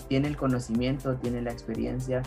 tiene 0.07 0.29
el 0.29 0.37
conocimiento, 0.37 1.15
tiene 1.15 1.41
la 1.41 1.51
experiencia, 1.51 2.23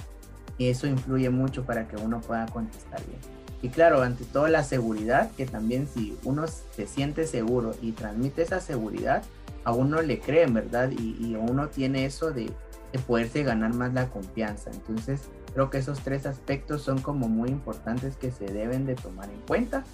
y 0.61 0.69
eso 0.69 0.87
influye 0.87 1.31
mucho 1.31 1.65
para 1.65 1.89
que 1.89 1.97
uno 1.97 2.21
pueda 2.21 2.45
contestar 2.45 3.03
bien. 3.07 3.19
Y 3.63 3.71
claro, 3.71 4.03
ante 4.03 4.27
todo 4.27 4.47
la 4.47 4.63
seguridad, 4.63 5.31
que 5.31 5.47
también 5.47 5.89
si 5.89 6.19
uno 6.23 6.45
se 6.47 6.87
siente 6.87 7.27
seguro 7.27 7.75
y 7.81 7.93
transmite 7.93 8.43
esa 8.43 8.61
seguridad, 8.61 9.23
a 9.65 9.73
uno 9.73 10.03
le 10.03 10.21
creen, 10.21 10.53
¿verdad? 10.53 10.91
Y, 10.91 11.17
y 11.19 11.35
uno 11.35 11.69
tiene 11.69 12.05
eso 12.05 12.31
de, 12.31 12.51
de, 12.93 12.99
poderse 12.99 13.43
ganar 13.43 13.73
más 13.73 13.95
la 13.95 14.11
confianza. 14.11 14.71
Entonces, 14.71 15.23
creo 15.55 15.71
que 15.71 15.79
esos 15.79 16.01
tres 16.01 16.27
aspectos 16.27 16.83
son 16.83 17.01
como 17.01 17.27
muy 17.27 17.49
importantes 17.49 18.17
que 18.17 18.31
se 18.31 18.45
deben 18.45 18.85
de 18.85 18.97
tomar 18.97 19.31
en 19.31 19.41
cuenta. 19.47 19.85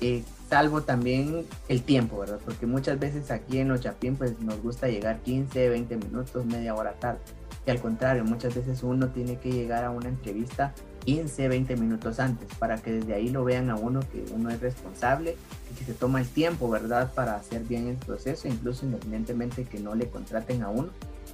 Eh, 0.00 0.22
salvo 0.48 0.82
también 0.82 1.44
el 1.68 1.82
tiempo, 1.82 2.20
¿verdad? 2.20 2.38
Porque 2.44 2.66
muchas 2.66 3.00
veces 3.00 3.32
aquí 3.32 3.58
en 3.58 3.72
Ochapín 3.72 4.14
pues 4.14 4.38
nos 4.38 4.62
gusta 4.62 4.86
llegar 4.86 5.18
15, 5.22 5.68
20 5.70 5.96
minutos, 5.96 6.46
media 6.46 6.72
hora 6.76 6.92
tarde. 7.00 7.18
Y 7.66 7.70
al 7.70 7.80
contrario, 7.80 8.24
muchas 8.24 8.54
veces 8.54 8.82
uno 8.82 9.08
tiene 9.08 9.38
que 9.38 9.50
llegar 9.50 9.84
a 9.84 9.90
una 9.90 10.08
entrevista 10.08 10.74
15, 11.04 11.48
20 11.48 11.76
minutos 11.76 12.20
antes 12.20 12.48
para 12.58 12.78
que 12.78 12.92
desde 12.92 13.14
ahí 13.14 13.28
lo 13.28 13.44
vean 13.44 13.70
a 13.70 13.76
uno 13.76 14.00
que 14.00 14.24
uno 14.34 14.50
es 14.50 14.60
responsable 14.60 15.36
y 15.70 15.78
que 15.78 15.84
se 15.84 15.94
toma 15.94 16.20
el 16.20 16.28
tiempo, 16.28 16.68
¿verdad? 16.68 17.12
Para 17.14 17.36
hacer 17.36 17.62
bien 17.62 17.88
el 17.88 17.96
proceso, 17.96 18.48
incluso 18.48 18.84
independientemente 18.84 19.64
que 19.64 19.80
no 19.80 19.94
le 19.94 20.08
contraten 20.08 20.62
a 20.62 20.68
uno. 20.68 20.90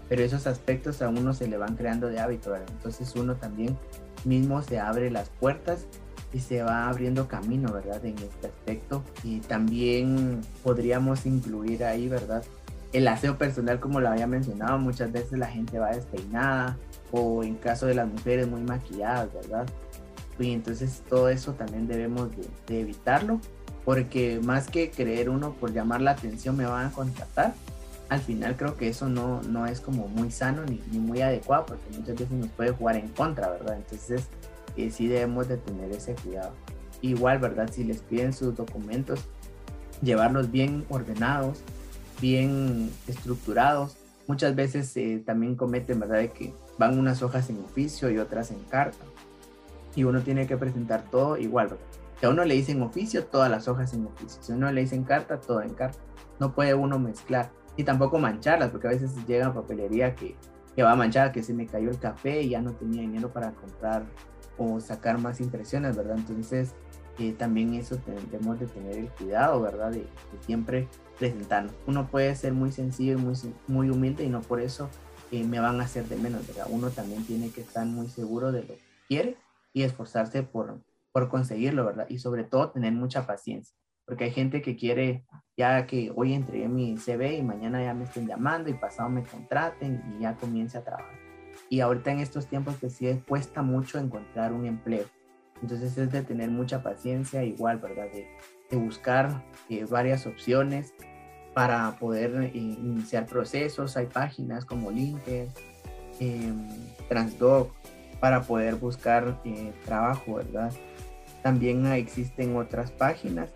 Pero 0.08 0.22
esos 0.22 0.46
aspectos 0.46 1.02
a 1.02 1.08
uno 1.08 1.34
se 1.34 1.46
le 1.46 1.56
van 1.56 1.76
creando 1.76 2.08
de 2.08 2.20
hábito, 2.20 2.50
¿verdad? 2.50 2.68
Entonces 2.70 3.14
uno 3.16 3.36
también 3.36 3.76
mismo 4.24 4.62
se 4.62 4.78
abre 4.78 5.10
las 5.10 5.28
puertas 5.28 5.86
y 6.32 6.40
se 6.40 6.62
va 6.62 6.88
abriendo 6.88 7.26
camino, 7.28 7.72
¿verdad? 7.72 8.04
En 8.04 8.18
este 8.18 8.46
aspecto. 8.46 9.02
Y 9.24 9.40
también 9.40 10.40
podríamos 10.62 11.26
incluir 11.26 11.84
ahí, 11.84 12.08
¿verdad? 12.08 12.44
El 12.92 13.06
aseo 13.08 13.38
personal, 13.38 13.78
como 13.80 14.00
lo 14.00 14.08
había 14.08 14.26
mencionado, 14.26 14.78
muchas 14.78 15.12
veces 15.12 15.38
la 15.38 15.46
gente 15.46 15.78
va 15.78 15.90
despeinada 15.90 16.76
o 17.12 17.44
en 17.44 17.56
caso 17.56 17.86
de 17.86 17.94
las 17.94 18.08
mujeres 18.08 18.48
muy 18.48 18.62
maquilladas, 18.62 19.32
¿verdad? 19.32 19.66
Y 20.38 20.52
entonces 20.52 21.02
todo 21.08 21.28
eso 21.28 21.52
también 21.52 21.86
debemos 21.86 22.30
de, 22.66 22.80
evitarlo, 22.80 23.40
porque 23.84 24.40
más 24.42 24.68
que 24.68 24.90
creer 24.90 25.28
uno 25.28 25.52
por 25.52 25.72
llamar 25.72 26.00
la 26.00 26.12
atención 26.12 26.56
me 26.56 26.64
van 26.64 26.86
a 26.86 26.90
contratar, 26.90 27.54
al 28.08 28.20
final 28.20 28.56
creo 28.56 28.76
que 28.76 28.88
eso 28.88 29.08
no, 29.08 29.40
no 29.42 29.66
es 29.66 29.80
como 29.80 30.08
muy 30.08 30.32
sano 30.32 30.64
ni, 30.64 30.82
ni 30.90 30.98
muy 30.98 31.20
adecuado, 31.20 31.66
porque 31.66 31.84
muchas 31.96 32.16
veces 32.16 32.30
nos 32.32 32.48
puede 32.48 32.70
jugar 32.70 32.96
en 32.96 33.08
contra, 33.08 33.50
¿verdad? 33.50 33.76
Entonces 33.76 34.24
eh, 34.76 34.90
sí 34.90 35.06
debemos 35.06 35.46
de 35.46 35.58
tener 35.58 35.92
ese 35.92 36.14
cuidado. 36.14 36.52
Igual, 37.02 37.38
¿verdad? 37.38 37.70
Si 37.72 37.84
les 37.84 38.00
piden 38.00 38.32
sus 38.32 38.56
documentos, 38.56 39.20
llevarlos 40.02 40.50
bien 40.50 40.84
ordenados, 40.88 41.62
bien 42.20 42.90
estructurados. 43.06 43.96
Muchas 44.26 44.54
veces 44.54 44.96
eh, 44.96 45.22
también 45.24 45.56
cometen, 45.56 45.98
¿verdad?, 46.00 46.18
de 46.18 46.30
que 46.30 46.54
van 46.78 46.98
unas 46.98 47.22
hojas 47.22 47.50
en 47.50 47.58
oficio 47.58 48.10
y 48.10 48.18
otras 48.18 48.50
en 48.50 48.60
carta. 48.64 49.04
Y 49.96 50.04
uno 50.04 50.20
tiene 50.22 50.46
que 50.46 50.56
presentar 50.56 51.04
todo 51.10 51.36
igual, 51.36 51.68
¿verdad? 51.68 51.84
Si 52.20 52.26
a 52.26 52.28
uno 52.28 52.44
le 52.44 52.54
dicen 52.54 52.82
oficio, 52.82 53.24
todas 53.24 53.50
las 53.50 53.66
hojas 53.66 53.94
en 53.94 54.06
oficio. 54.06 54.42
Si 54.42 54.52
a 54.52 54.54
uno 54.54 54.70
le 54.70 54.82
dicen 54.82 55.04
carta, 55.04 55.40
todo 55.40 55.62
en 55.62 55.74
carta. 55.74 55.98
No 56.38 56.54
puede 56.54 56.74
uno 56.74 56.98
mezclar. 56.98 57.50
Y 57.76 57.84
tampoco 57.84 58.18
mancharlas, 58.18 58.70
porque 58.70 58.88
a 58.88 58.90
veces 58.90 59.12
llega 59.26 59.46
a 59.46 59.54
papelería 59.54 60.14
que, 60.14 60.36
que 60.76 60.82
va 60.82 60.92
a 60.92 60.96
manchar, 60.96 61.32
que 61.32 61.42
se 61.42 61.54
me 61.54 61.66
cayó 61.66 61.90
el 61.90 61.98
café 61.98 62.42
y 62.42 62.50
ya 62.50 62.60
no 62.60 62.72
tenía 62.72 63.00
dinero 63.00 63.32
para 63.32 63.52
comprar 63.52 64.04
o 64.58 64.80
sacar 64.80 65.18
más 65.18 65.40
impresiones, 65.40 65.96
¿verdad? 65.96 66.18
Entonces, 66.18 66.74
eh, 67.18 67.32
también 67.32 67.74
eso 67.74 67.96
tenemos 67.96 68.60
de 68.60 68.66
tener 68.66 68.98
el 68.98 69.08
cuidado, 69.10 69.62
¿verdad? 69.62 69.90
De, 69.90 70.00
de 70.00 70.42
siempre 70.44 70.88
presentarnos. 71.20 71.74
Uno 71.86 72.08
puede 72.08 72.34
ser 72.34 72.54
muy 72.54 72.72
sencillo 72.72 73.12
y 73.12 73.16
muy, 73.16 73.34
muy 73.68 73.90
humilde 73.90 74.24
y 74.24 74.30
no 74.30 74.40
por 74.40 74.60
eso 74.60 74.88
eh, 75.30 75.44
me 75.44 75.60
van 75.60 75.80
a 75.80 75.84
hacer 75.84 76.06
de 76.08 76.16
menos, 76.16 76.46
¿verdad? 76.48 76.66
Uno 76.70 76.90
también 76.90 77.24
tiene 77.24 77.50
que 77.50 77.60
estar 77.60 77.86
muy 77.86 78.08
seguro 78.08 78.50
de 78.50 78.62
lo 78.62 78.68
que 78.68 78.80
quiere 79.06 79.36
y 79.74 79.82
esforzarse 79.82 80.42
por, 80.42 80.80
por 81.12 81.28
conseguirlo, 81.28 81.84
¿verdad? 81.84 82.06
Y 82.08 82.18
sobre 82.18 82.42
todo 82.42 82.70
tener 82.70 82.92
mucha 82.92 83.26
paciencia, 83.26 83.76
porque 84.06 84.24
hay 84.24 84.30
gente 84.30 84.62
que 84.62 84.76
quiere 84.76 85.24
ya 85.56 85.86
que 85.86 86.10
hoy 86.16 86.32
entregué 86.32 86.68
mi 86.68 86.96
CV 86.96 87.36
y 87.36 87.42
mañana 87.42 87.84
ya 87.84 87.92
me 87.92 88.04
estén 88.04 88.26
llamando 88.26 88.70
y 88.70 88.74
pasado 88.74 89.10
me 89.10 89.22
contraten 89.22 90.02
y 90.16 90.22
ya 90.22 90.34
comience 90.36 90.78
a 90.78 90.84
trabajar. 90.84 91.18
Y 91.68 91.80
ahorita 91.80 92.10
en 92.12 92.20
estos 92.20 92.46
tiempos 92.46 92.76
que 92.78 92.88
sí 92.88 93.22
cuesta 93.28 93.60
mucho 93.60 93.98
encontrar 93.98 94.54
un 94.54 94.64
empleo. 94.64 95.04
Entonces 95.60 95.98
es 95.98 96.10
de 96.10 96.22
tener 96.22 96.50
mucha 96.50 96.82
paciencia 96.82 97.44
igual, 97.44 97.78
¿verdad? 97.78 98.06
De, 98.10 98.26
de 98.70 98.76
buscar 98.76 99.44
eh, 99.68 99.84
varias 99.84 100.26
opciones 100.26 100.94
para 101.54 101.96
poder 101.98 102.50
iniciar 102.54 103.26
procesos. 103.26 103.96
Hay 103.96 104.06
páginas 104.06 104.64
como 104.64 104.90
LinkedIn, 104.90 105.48
eh, 106.20 106.52
Transdoc, 107.08 107.72
para 108.20 108.42
poder 108.42 108.76
buscar 108.76 109.40
eh, 109.44 109.72
trabajo, 109.84 110.34
¿verdad? 110.34 110.72
También 111.42 111.86
existen 111.86 112.56
otras 112.56 112.90
páginas, 112.90 113.50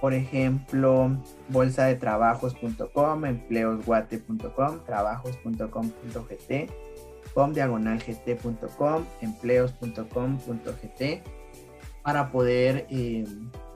por 0.00 0.12
ejemplo, 0.12 1.10
bolsadetrabajos.com, 1.48 3.24
empleosguate.com, 3.24 4.84
trabajos.com.gt, 4.84 6.70
com 7.34 7.52
diagonalgt.com, 7.52 9.04
empleos.com.gt, 9.20 11.22
para 12.02 12.32
poder 12.32 12.86
eh, 12.90 13.24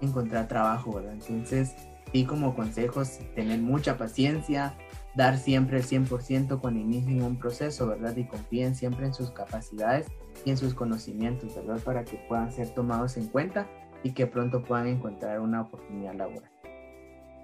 encontrar 0.00 0.48
trabajo, 0.48 0.94
¿verdad? 0.94 1.14
Entonces, 1.14 1.76
y 2.12 2.24
como 2.24 2.54
consejos, 2.54 3.18
tener 3.34 3.58
mucha 3.60 3.96
paciencia, 3.96 4.74
dar 5.14 5.38
siempre 5.38 5.78
el 5.78 5.84
100% 5.84 6.60
cuando 6.60 6.80
inicien 6.80 7.22
un 7.22 7.38
proceso, 7.38 7.86
¿verdad? 7.86 8.16
Y 8.16 8.24
confíen 8.24 8.74
siempre 8.74 9.06
en 9.06 9.14
sus 9.14 9.30
capacidades 9.30 10.06
y 10.44 10.50
en 10.50 10.56
sus 10.56 10.74
conocimientos, 10.74 11.54
¿verdad? 11.54 11.78
Para 11.84 12.04
que 12.04 12.16
puedan 12.28 12.52
ser 12.52 12.70
tomados 12.70 13.16
en 13.16 13.28
cuenta 13.28 13.66
y 14.02 14.12
que 14.12 14.26
pronto 14.26 14.62
puedan 14.62 14.86
encontrar 14.86 15.40
una 15.40 15.62
oportunidad 15.62 16.14
laboral. 16.14 16.50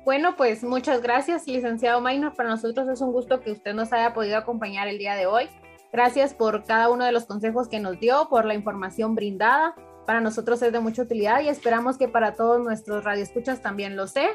Bueno, 0.05 0.37
pues 0.37 0.65
muchas 0.65 1.03
gracias, 1.03 1.47
licenciado 1.47 2.01
Maynor. 2.01 2.35
Para 2.35 2.49
nosotros 2.49 2.89
es 2.89 3.01
un 3.01 3.13
gusto 3.13 3.41
que 3.41 3.53
usted 3.53 3.75
nos 3.75 3.93
haya 3.93 4.15
podido 4.15 4.39
acompañar 4.39 4.89
el 4.89 4.99
día 4.99 5.15
de 5.15 5.27
hoy. 5.27 5.49
Gracias 5.93 6.35
por 6.35 6.65
cada 6.65 6.91
uno 6.91 7.05
de 7.05 7.13
los 7.13 7.27
consejos 7.27 7.69
que 7.69 7.81
nos 7.81 7.99
dio, 8.01 8.29
por 8.29 8.45
la 8.45 8.55
información 8.55 9.15
brindada. 9.15 9.75
Para 10.07 10.21
nosotros 10.21 10.63
es 10.63 10.73
de 10.73 10.81
mucha 10.81 11.03
utilidad 11.03 11.43
y 11.43 11.49
esperamos 11.49 11.99
que 11.99 12.09
para 12.09 12.35
todos 12.35 12.63
nuestros 12.63 13.05
radioescuchas 13.05 13.61
también 13.61 13.97
lo 13.97 14.07
sea. 14.07 14.31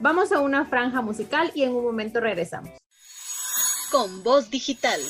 Vamos 0.00 0.32
a 0.32 0.40
una 0.40 0.64
franja 0.66 1.00
musical 1.02 1.50
y 1.54 1.62
en 1.62 1.74
un 1.74 1.84
momento 1.84 2.20
regresamos. 2.20 2.70
Con 3.90 4.22
voz 4.22 4.50
digital. 4.50 5.00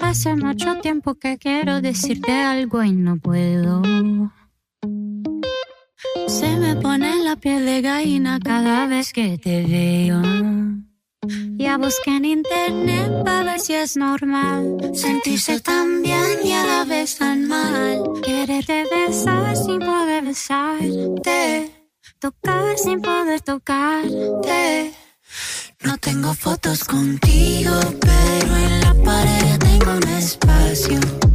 Hace 0.00 0.36
mucho 0.36 0.76
tiempo 0.80 1.14
que 1.16 1.36
quiero 1.36 1.80
decirte 1.80 2.32
algo 2.32 2.82
y 2.82 2.92
no 2.92 3.16
puedo. 3.18 3.82
Se 6.28 6.56
me 6.56 6.76
pone 6.76 7.22
la 7.24 7.36
piel 7.36 7.64
de 7.66 7.82
gallina 7.82 8.38
cada 8.42 8.86
vez 8.86 9.12
que 9.12 9.36
te 9.38 9.62
veo. 9.62 10.22
Ya 11.58 11.78
busqué 11.78 12.16
en 12.16 12.24
internet 12.24 13.24
para 13.24 13.44
ver 13.44 13.60
si 13.60 13.74
es 13.74 13.96
normal 13.96 14.78
sentirse 14.94 15.60
tan 15.60 16.02
bien 16.02 16.38
y 16.44 16.52
a 16.52 16.64
la 16.64 16.84
vez 16.84 17.16
tan 17.18 17.48
mal. 17.48 18.02
Quererte 18.22 18.84
besar 18.90 19.56
sin 19.56 19.78
poder 19.78 20.24
besarte, 20.24 21.70
tocar 22.18 22.78
sin 22.78 23.00
poder 23.00 23.40
tocarte. 23.40 24.92
No 25.80 25.96
tengo 25.98 26.34
fotos 26.34 26.84
contigo, 26.84 27.72
pero 28.00 28.56
en 28.56 28.80
la 28.80 28.94
pared 29.04 29.58
tengo 29.58 29.92
un 29.92 30.08
espacio. 30.08 31.25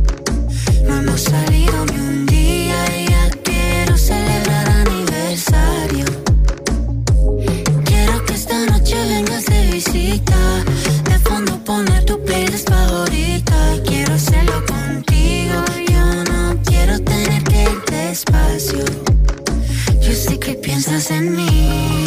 Piensas 21.01 21.17
en 21.17 21.35
mí. 21.35 22.05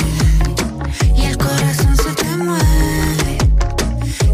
Y 1.17 1.25
el 1.25 1.37
corazón 1.37 1.97
se 1.97 2.15
te 2.15 2.37
mueve. 2.37 3.39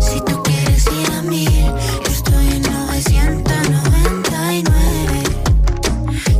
Si 0.00 0.20
tú 0.20 0.42
quieres 0.42 0.84
ir 0.86 1.10
a 1.12 1.22
mil, 1.22 1.50
yo 1.50 2.10
estoy 2.10 2.48
en 2.48 2.60
999. 2.62 5.22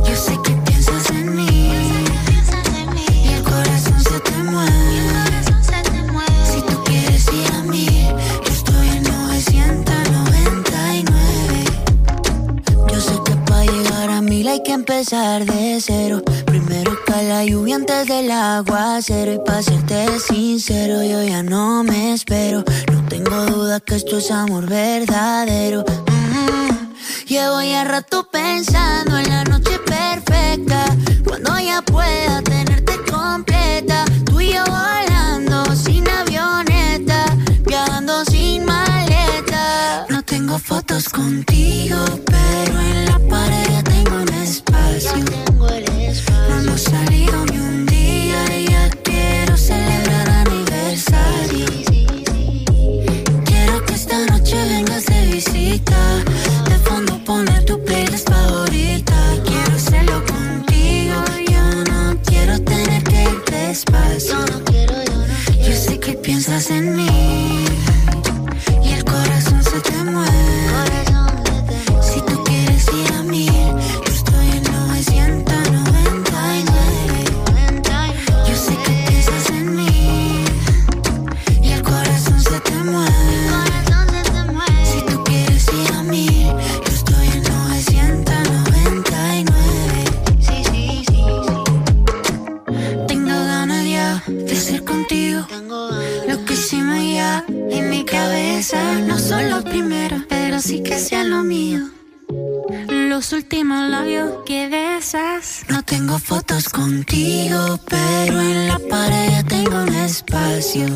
Yo 0.07 0.15
sé 0.15 0.37
que 0.43 0.51
piensas 0.67 1.09
en 1.09 1.35
mí. 1.35 1.71
Y 3.23 3.29
el 3.29 3.41
corazón 3.43 4.03
se 4.03 4.19
te 4.19 4.43
mueve. 4.43 5.01
Si 6.45 6.61
tú 6.61 6.83
quieres 6.83 7.27
ir 7.27 7.51
a 7.53 7.63
mil, 7.63 8.07
yo 8.45 8.51
estoy 8.51 8.89
en 8.89 9.01
999. 9.03 11.65
Yo 12.91 13.01
sé 13.01 13.19
que 13.25 13.35
para 13.47 13.65
llegar 13.65 14.11
a 14.11 14.21
mil 14.21 14.47
hay 14.47 14.61
que 14.63 14.73
empezar 14.73 15.43
de 15.45 15.81
cero. 15.81 16.21
La 17.11 17.43
lluvia 17.45 17.75
antes 17.75 18.07
del 18.07 18.31
aguacero. 18.31 19.33
Y 19.33 19.39
para 19.39 19.61
serte 19.61 20.17
sincero, 20.19 21.03
yo 21.03 21.21
ya 21.21 21.43
no 21.43 21.83
me 21.83 22.13
espero. 22.13 22.63
No 22.91 23.05
tengo 23.09 23.45
duda 23.45 23.79
que 23.81 23.95
esto 23.95 24.17
es 24.17 24.31
amor 24.31 24.65
verdadero. 24.67 25.83
Mm. 26.07 26.93
Llevo 27.27 27.61
ya 27.61 27.83
rato 27.83 28.27
pensando 28.31 29.17
en 29.17 29.29
la 29.29 29.43
noche 29.43 29.77
perfecta. 29.85 30.85
Cuando 31.27 31.59
ya 31.59 31.81
pueda 31.81 32.41
tenerte 32.43 32.93
completa. 33.11 34.05
Tú 34.25 34.39
y 34.39 34.53
yo 34.53 34.63
volando 34.65 35.75
sin 35.75 36.07
avioneta. 36.09 37.25
Viajando 37.65 38.23
sin 38.25 38.63
maleta. 38.65 40.05
No 40.09 40.23
tengo 40.23 40.57
fotos 40.57 41.09
contigo, 41.09 41.97
pero 42.25 42.79
en 42.79 43.05
la 43.05 43.19
pared 43.29 43.83
tengo 43.83 44.15
un 44.15 44.33
espacio. 44.33 45.50
Ir 63.89 64.50
contigo. 95.11 95.45
Lo 96.27 96.45
que 96.45 96.53
hicimos 96.53 96.97
ya 97.13 97.43
en 97.47 97.89
mi 97.89 98.05
cabeza 98.05 98.81
no 99.01 99.19
son 99.19 99.49
los 99.49 99.63
primeros, 99.63 100.23
pero 100.29 100.59
sí 100.59 100.81
que 100.81 100.97
sean 100.99 101.29
lo 101.29 101.43
mío. 101.43 101.89
Los 102.87 103.33
últimos 103.33 103.89
labios 103.89 104.29
que 104.45 104.69
besas. 104.69 105.63
No 105.67 105.83
tengo 105.83 106.17
fotos 106.17 106.69
contigo, 106.69 107.79
pero 107.89 108.39
en 108.39 108.67
la 108.67 108.79
pared 108.89 109.45
tengo 109.47 109.83
un 109.83 109.93
espacio. 109.95 110.87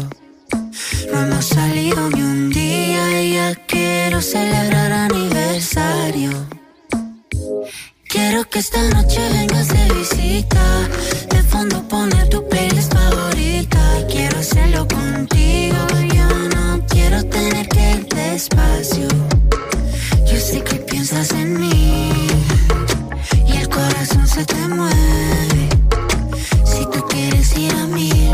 No 1.12 1.20
hemos 1.20 1.46
salido 1.46 2.10
ni 2.10 2.22
un 2.22 2.50
día 2.50 3.22
y 3.22 3.34
ya 3.34 3.56
quiero 3.68 4.22
celebrar 4.22 4.92
aniversario. 4.92 6.32
Quiero 8.08 8.50
que 8.50 8.60
esta 8.60 8.82
noche 8.90 9.20
vengas 9.34 9.68
de 9.68 9.94
visita. 9.94 10.88
De 11.30 11.44
fondo 11.44 11.86
poner 11.88 12.30
tu 12.30 12.48
playlist 12.48 12.95
hacerlo 14.46 14.88
contigo. 14.88 15.76
Yo 16.14 16.28
no 16.56 16.86
quiero 16.88 17.24
tener 17.26 17.68
que 17.68 17.92
ir 17.94 18.08
despacio. 18.10 19.08
Yo 20.30 20.38
sé 20.38 20.64
que 20.64 20.76
piensas 20.76 21.32
en 21.32 21.60
mí. 21.60 22.12
Y 23.48 23.58
el 23.58 23.68
corazón 23.68 24.28
se 24.28 24.46
te 24.46 24.68
mueve. 24.68 25.70
Si 26.64 26.86
tú 26.92 27.04
quieres 27.10 27.58
ir 27.58 27.74
a 27.74 27.88
mil, 27.88 28.25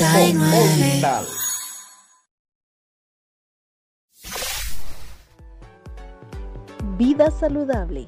999. 0.00 1.26
Vida 6.96 7.30
saludable. 7.30 8.06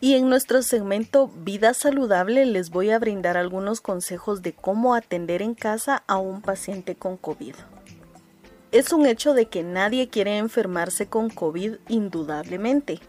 Y 0.00 0.14
en 0.14 0.30
nuestro 0.30 0.62
segmento 0.62 1.28
Vida 1.28 1.74
Saludable 1.74 2.46
les 2.46 2.70
voy 2.70 2.88
a 2.88 2.98
brindar 2.98 3.36
algunos 3.36 3.82
consejos 3.82 4.40
de 4.40 4.54
cómo 4.54 4.94
atender 4.94 5.42
en 5.42 5.54
casa 5.54 6.02
a 6.06 6.16
un 6.16 6.40
paciente 6.40 6.94
con 6.94 7.18
COVID. 7.18 7.56
Es 8.70 8.94
un 8.94 9.04
hecho 9.04 9.34
de 9.34 9.48
que 9.48 9.62
nadie 9.62 10.08
quiere 10.08 10.38
enfermarse 10.38 11.08
con 11.08 11.28
COVID 11.28 11.74
indudablemente. 11.88 13.00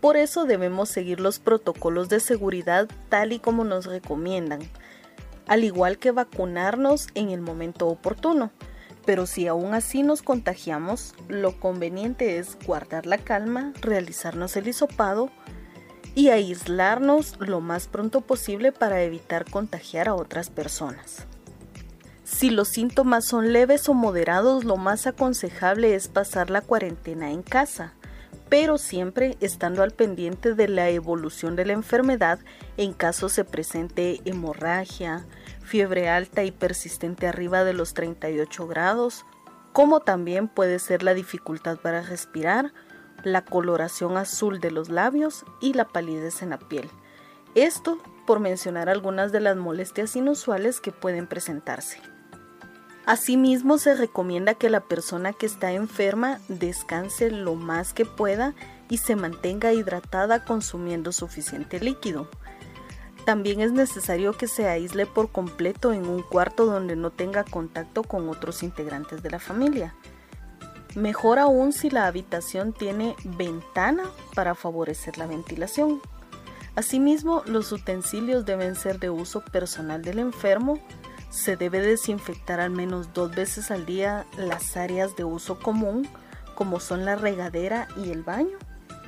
Por 0.00 0.16
eso 0.16 0.44
debemos 0.44 0.88
seguir 0.88 1.18
los 1.18 1.40
protocolos 1.40 2.08
de 2.08 2.20
seguridad 2.20 2.88
tal 3.08 3.32
y 3.32 3.40
como 3.40 3.64
nos 3.64 3.86
recomiendan, 3.86 4.60
al 5.46 5.64
igual 5.64 5.98
que 5.98 6.12
vacunarnos 6.12 7.08
en 7.14 7.30
el 7.30 7.40
momento 7.40 7.88
oportuno. 7.88 8.52
Pero 9.04 9.26
si 9.26 9.48
aún 9.48 9.74
así 9.74 10.02
nos 10.02 10.22
contagiamos, 10.22 11.14
lo 11.28 11.58
conveniente 11.58 12.38
es 12.38 12.58
guardar 12.64 13.06
la 13.06 13.18
calma, 13.18 13.72
realizarnos 13.80 14.56
el 14.56 14.68
hisopado 14.68 15.30
y 16.14 16.28
aislarnos 16.28 17.36
lo 17.38 17.60
más 17.60 17.88
pronto 17.88 18.20
posible 18.20 18.70
para 18.70 19.02
evitar 19.02 19.50
contagiar 19.50 20.08
a 20.08 20.14
otras 20.14 20.50
personas. 20.50 21.26
Si 22.24 22.50
los 22.50 22.68
síntomas 22.68 23.24
son 23.24 23.52
leves 23.54 23.88
o 23.88 23.94
moderados, 23.94 24.64
lo 24.64 24.76
más 24.76 25.06
aconsejable 25.06 25.94
es 25.94 26.08
pasar 26.08 26.50
la 26.50 26.60
cuarentena 26.60 27.30
en 27.30 27.42
casa, 27.42 27.94
pero 28.48 28.78
siempre 28.78 29.36
estando 29.40 29.82
al 29.82 29.90
pendiente 29.90 30.54
de 30.54 30.68
la 30.68 30.88
evolución 30.88 31.56
de 31.56 31.66
la 31.66 31.72
enfermedad 31.74 32.38
en 32.76 32.92
caso 32.92 33.28
se 33.28 33.44
presente 33.44 34.20
hemorragia, 34.24 35.26
fiebre 35.62 36.08
alta 36.08 36.44
y 36.44 36.50
persistente 36.50 37.26
arriba 37.26 37.64
de 37.64 37.74
los 37.74 37.94
38 37.94 38.66
grados, 38.66 39.24
como 39.72 40.00
también 40.00 40.48
puede 40.48 40.78
ser 40.78 41.02
la 41.02 41.14
dificultad 41.14 41.78
para 41.78 42.02
respirar, 42.02 42.72
la 43.24 43.44
coloración 43.44 44.16
azul 44.16 44.60
de 44.60 44.70
los 44.70 44.88
labios 44.88 45.44
y 45.60 45.74
la 45.74 45.86
palidez 45.86 46.42
en 46.42 46.50
la 46.50 46.58
piel. 46.58 46.88
Esto 47.54 47.98
por 48.26 48.40
mencionar 48.40 48.88
algunas 48.88 49.32
de 49.32 49.40
las 49.40 49.56
molestias 49.56 50.14
inusuales 50.16 50.80
que 50.80 50.92
pueden 50.92 51.26
presentarse. 51.26 52.00
Asimismo, 53.08 53.78
se 53.78 53.94
recomienda 53.94 54.52
que 54.52 54.68
la 54.68 54.80
persona 54.80 55.32
que 55.32 55.46
está 55.46 55.72
enferma 55.72 56.40
descanse 56.48 57.30
lo 57.30 57.54
más 57.54 57.94
que 57.94 58.04
pueda 58.04 58.54
y 58.90 58.98
se 58.98 59.16
mantenga 59.16 59.72
hidratada 59.72 60.44
consumiendo 60.44 61.10
suficiente 61.12 61.80
líquido. 61.80 62.28
También 63.24 63.62
es 63.62 63.72
necesario 63.72 64.34
que 64.34 64.46
se 64.46 64.68
aísle 64.68 65.06
por 65.06 65.32
completo 65.32 65.94
en 65.94 66.06
un 66.06 66.20
cuarto 66.20 66.66
donde 66.66 66.96
no 66.96 67.08
tenga 67.08 67.44
contacto 67.44 68.02
con 68.02 68.28
otros 68.28 68.62
integrantes 68.62 69.22
de 69.22 69.30
la 69.30 69.38
familia. 69.38 69.94
Mejor 70.94 71.38
aún 71.38 71.72
si 71.72 71.88
la 71.88 72.08
habitación 72.08 72.74
tiene 72.74 73.16
ventana 73.24 74.02
para 74.34 74.54
favorecer 74.54 75.16
la 75.16 75.26
ventilación. 75.26 76.02
Asimismo, 76.76 77.42
los 77.46 77.72
utensilios 77.72 78.44
deben 78.44 78.76
ser 78.76 79.00
de 79.00 79.08
uso 79.08 79.42
personal 79.42 80.02
del 80.02 80.18
enfermo, 80.18 80.78
se 81.30 81.56
debe 81.56 81.80
desinfectar 81.80 82.60
al 82.60 82.70
menos 82.70 83.12
dos 83.12 83.34
veces 83.34 83.70
al 83.70 83.86
día 83.86 84.26
las 84.36 84.76
áreas 84.76 85.16
de 85.16 85.24
uso 85.24 85.58
común, 85.58 86.08
como 86.54 86.80
son 86.80 87.04
la 87.04 87.16
regadera 87.16 87.88
y 87.96 88.10
el 88.10 88.22
baño. 88.22 88.56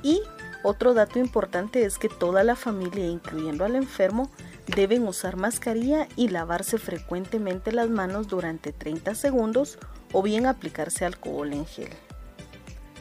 Y 0.03 0.23
otro 0.63 0.95
dato 0.95 1.19
importante 1.19 1.85
es 1.85 1.99
que 1.99 2.09
toda 2.09 2.45
la 2.45 2.57
familia, 2.57 3.07
incluyendo 3.07 3.65
al 3.65 3.77
enfermo, 3.77 4.31
deben 4.67 5.07
usar 5.09 5.37
mascarilla 5.37 6.07
y 6.17 6.29
lavarse 6.29 6.79
frecuentemente 6.79 7.73
las 7.73 7.89
manos 7.89 8.29
durante 8.29 8.73
30 8.73 9.15
segundos 9.15 9.79
o 10.13 10.23
bien 10.23 10.47
aplicarse 10.47 11.05
alcohol 11.05 11.53
en 11.53 11.67
gel. 11.67 11.91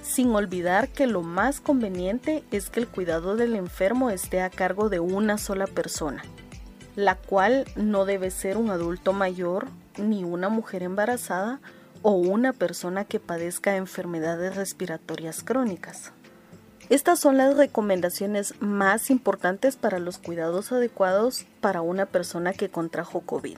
Sin 0.02 0.34
olvidar 0.34 0.90
que 0.90 1.06
lo 1.06 1.22
más 1.22 1.60
conveniente 1.60 2.44
es 2.52 2.70
que 2.70 2.80
el 2.80 2.88
cuidado 2.88 3.36
del 3.36 3.56
enfermo 3.56 4.10
esté 4.10 4.42
a 4.42 4.50
cargo 4.50 4.90
de 4.90 5.00
una 5.00 5.38
sola 5.38 5.68
persona 5.68 6.24
la 7.00 7.16
cual 7.16 7.66
no 7.76 8.06
debe 8.06 8.30
ser 8.30 8.58
un 8.58 8.70
adulto 8.70 9.14
mayor, 9.14 9.68
ni 9.98 10.24
una 10.24 10.50
mujer 10.50 10.84
embarazada 10.84 11.60
o 12.02 12.12
una 12.12 12.54
persona 12.54 13.06
que 13.06 13.20
padezca 13.20 13.76
enfermedades 13.76 14.56
respiratorias 14.56 15.44
crónicas. 15.44 16.12
Estas 16.90 17.20
son 17.20 17.38
las 17.38 17.56
recomendaciones 17.56 18.56
más 18.60 19.10
importantes 19.12 19.76
para 19.76 20.00
los 20.00 20.18
cuidados 20.18 20.72
adecuados 20.72 21.46
para 21.62 21.82
una 21.82 22.06
persona 22.06 22.52
que 22.54 22.70
contrajo 22.70 23.22
COVID. 23.22 23.58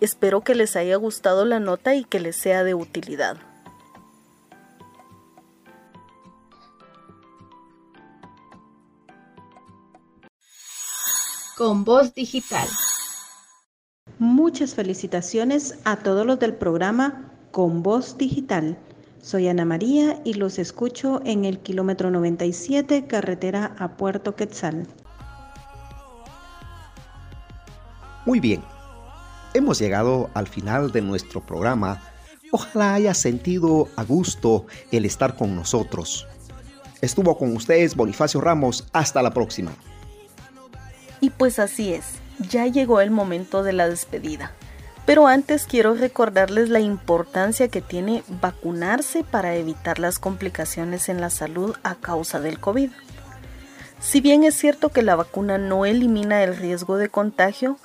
Espero 0.00 0.42
que 0.42 0.54
les 0.54 0.76
haya 0.76 0.96
gustado 0.96 1.44
la 1.44 1.58
nota 1.58 1.94
y 1.94 2.04
que 2.04 2.20
les 2.20 2.36
sea 2.36 2.62
de 2.62 2.74
utilidad. 2.74 3.36
Con 11.60 11.84
voz 11.84 12.14
digital. 12.14 12.66
Muchas 14.18 14.74
felicitaciones 14.74 15.78
a 15.84 15.96
todos 15.96 16.24
los 16.24 16.38
del 16.38 16.54
programa 16.54 17.30
Con 17.50 17.82
Voz 17.82 18.16
Digital. 18.16 18.78
Soy 19.20 19.46
Ana 19.46 19.66
María 19.66 20.22
y 20.24 20.32
los 20.32 20.58
escucho 20.58 21.20
en 21.26 21.44
el 21.44 21.58
kilómetro 21.58 22.10
97, 22.10 23.06
carretera 23.06 23.76
a 23.78 23.98
Puerto 23.98 24.36
Quetzal. 24.36 24.86
Muy 28.24 28.40
bien, 28.40 28.62
hemos 29.52 29.78
llegado 29.78 30.30
al 30.32 30.48
final 30.48 30.92
de 30.92 31.02
nuestro 31.02 31.44
programa. 31.44 32.02
Ojalá 32.52 32.94
haya 32.94 33.12
sentido 33.12 33.86
a 33.96 34.04
gusto 34.04 34.64
el 34.92 35.04
estar 35.04 35.36
con 35.36 35.54
nosotros. 35.54 36.26
Estuvo 37.02 37.36
con 37.36 37.54
ustedes 37.54 37.94
Bonifacio 37.96 38.40
Ramos. 38.40 38.86
Hasta 38.94 39.20
la 39.20 39.34
próxima. 39.34 39.72
Y 41.20 41.30
pues 41.30 41.58
así 41.58 41.92
es, 41.92 42.04
ya 42.38 42.66
llegó 42.66 43.00
el 43.00 43.10
momento 43.10 43.62
de 43.62 43.72
la 43.72 43.88
despedida. 43.88 44.52
Pero 45.06 45.26
antes 45.26 45.66
quiero 45.66 45.94
recordarles 45.94 46.68
la 46.68 46.80
importancia 46.80 47.68
que 47.68 47.80
tiene 47.80 48.22
vacunarse 48.28 49.24
para 49.24 49.54
evitar 49.56 49.98
las 49.98 50.18
complicaciones 50.18 51.08
en 51.08 51.20
la 51.20 51.30
salud 51.30 51.76
a 51.82 51.96
causa 51.96 52.40
del 52.40 52.60
COVID. 52.60 52.90
Si 54.00 54.20
bien 54.20 54.44
es 54.44 54.54
cierto 54.54 54.90
que 54.90 55.02
la 55.02 55.16
vacuna 55.16 55.58
no 55.58 55.84
elimina 55.84 56.42
el 56.42 56.56
riesgo 56.56 56.96
de 56.96 57.08
contagio, 57.08 57.76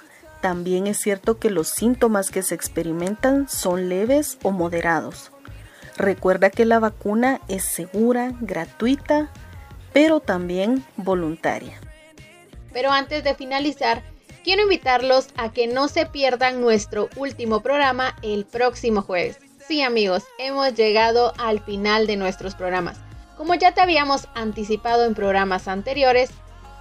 también 0.42 0.88
es 0.88 0.98
cierto 0.98 1.40
que 1.40 1.50
los 1.50 1.68
síntomas 1.68 2.30
que 2.30 2.44
se 2.44 2.56
experimentan 2.56 3.50
son 3.50 3.90
leves 3.90 4.38
o 4.44 4.52
moderados. 4.52 5.32
Recuerda 5.98 6.50
que 6.50 6.66
la 6.66 6.80
vacuna 6.80 7.42
es 7.48 7.64
segura, 7.64 8.34
gratuita, 8.40 9.30
pero 9.94 10.20
también 10.20 10.86
voluntaria. 10.98 11.80
Pero 12.76 12.92
antes 12.92 13.24
de 13.24 13.36
finalizar, 13.36 14.04
quiero 14.44 14.64
invitarlos 14.64 15.30
a 15.38 15.54
que 15.54 15.66
no 15.66 15.88
se 15.88 16.06
pierdan 16.06 16.60
nuestro 16.60 17.08
último 17.16 17.62
programa 17.62 18.18
el 18.22 18.44
próximo 18.44 19.02
jueves. 19.02 19.40
Sí 19.66 19.82
amigos, 19.82 20.24
hemos 20.40 20.74
llegado 20.74 21.32
al 21.38 21.64
final 21.64 22.06
de 22.06 22.18
nuestros 22.18 22.54
programas. 22.54 22.98
Como 23.38 23.56
ya 23.56 23.74
te 23.74 23.80
habíamos 23.80 24.28
anticipado 24.36 25.06
en 25.06 25.16
programas 25.16 25.70
anteriores, 25.70 26.32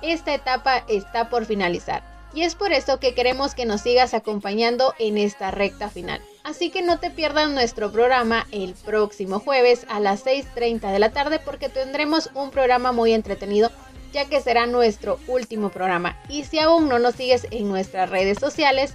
esta 0.02 0.34
etapa 0.34 0.84
está 0.88 1.30
por 1.30 1.46
finalizar. 1.46 2.02
Y 2.34 2.42
es 2.42 2.56
por 2.56 2.72
eso 2.72 2.98
que 2.98 3.14
queremos 3.14 3.54
que 3.54 3.64
nos 3.64 3.82
sigas 3.82 4.14
acompañando 4.14 4.94
en 4.98 5.16
esta 5.16 5.52
recta 5.52 5.90
final. 5.90 6.20
Así 6.42 6.70
que 6.70 6.82
no 6.82 6.98
te 6.98 7.10
pierdas 7.10 7.50
nuestro 7.50 7.92
programa 7.92 8.48
el 8.50 8.74
próximo 8.74 9.38
jueves 9.38 9.86
a 9.88 10.00
las 10.00 10.26
6.30 10.26 10.90
de 10.90 10.98
la 10.98 11.12
tarde 11.12 11.38
porque 11.38 11.68
tendremos 11.68 12.30
un 12.34 12.50
programa 12.50 12.90
muy 12.90 13.12
entretenido 13.12 13.70
ya 14.14 14.24
que 14.26 14.40
será 14.40 14.66
nuestro 14.66 15.18
último 15.26 15.68
programa. 15.68 16.16
Y 16.30 16.44
si 16.44 16.60
aún 16.60 16.88
no 16.88 16.98
nos 16.98 17.16
sigues 17.16 17.46
en 17.50 17.68
nuestras 17.68 18.08
redes 18.08 18.38
sociales, 18.38 18.94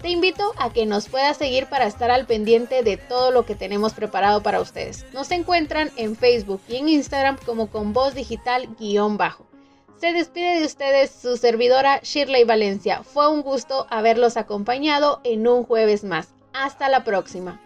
te 0.00 0.10
invito 0.10 0.52
a 0.58 0.72
que 0.72 0.86
nos 0.86 1.08
puedas 1.08 1.36
seguir 1.36 1.66
para 1.66 1.86
estar 1.86 2.10
al 2.10 2.26
pendiente 2.26 2.82
de 2.82 2.96
todo 2.96 3.30
lo 3.30 3.44
que 3.44 3.54
tenemos 3.54 3.94
preparado 3.94 4.42
para 4.42 4.60
ustedes. 4.60 5.04
Nos 5.12 5.30
encuentran 5.30 5.90
en 5.96 6.14
Facebook 6.14 6.60
y 6.68 6.76
en 6.76 6.88
Instagram 6.88 7.36
como 7.44 7.68
con 7.68 7.92
voz 7.92 8.14
digital 8.14 8.68
guion 8.78 9.16
bajo. 9.16 9.44
Se 10.00 10.12
despide 10.12 10.60
de 10.60 10.66
ustedes 10.66 11.10
su 11.10 11.36
servidora 11.36 12.00
Shirley 12.02 12.44
Valencia. 12.44 13.02
Fue 13.02 13.28
un 13.28 13.42
gusto 13.42 13.86
haberlos 13.90 14.36
acompañado 14.36 15.20
en 15.24 15.48
un 15.48 15.64
jueves 15.64 16.04
más. 16.04 16.28
Hasta 16.52 16.88
la 16.88 17.02
próxima. 17.02 17.60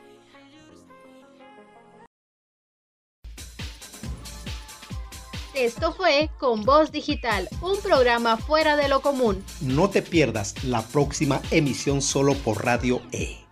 Esto 5.59 5.93
fue 5.93 6.31
Con 6.39 6.63
Voz 6.63 6.93
Digital, 6.93 7.49
un 7.63 7.81
programa 7.81 8.37
fuera 8.37 8.77
de 8.77 8.89
lo 8.89 9.03
común. 9.03 9.43
No 9.61 9.91
te 9.91 10.03
pierdas 10.03 10.55
la 10.63 10.83
próxima 10.83 11.43
emisión 11.51 12.01
solo 12.01 12.35
por 12.35 12.65
Radio 12.65 13.03
E. 13.11 13.48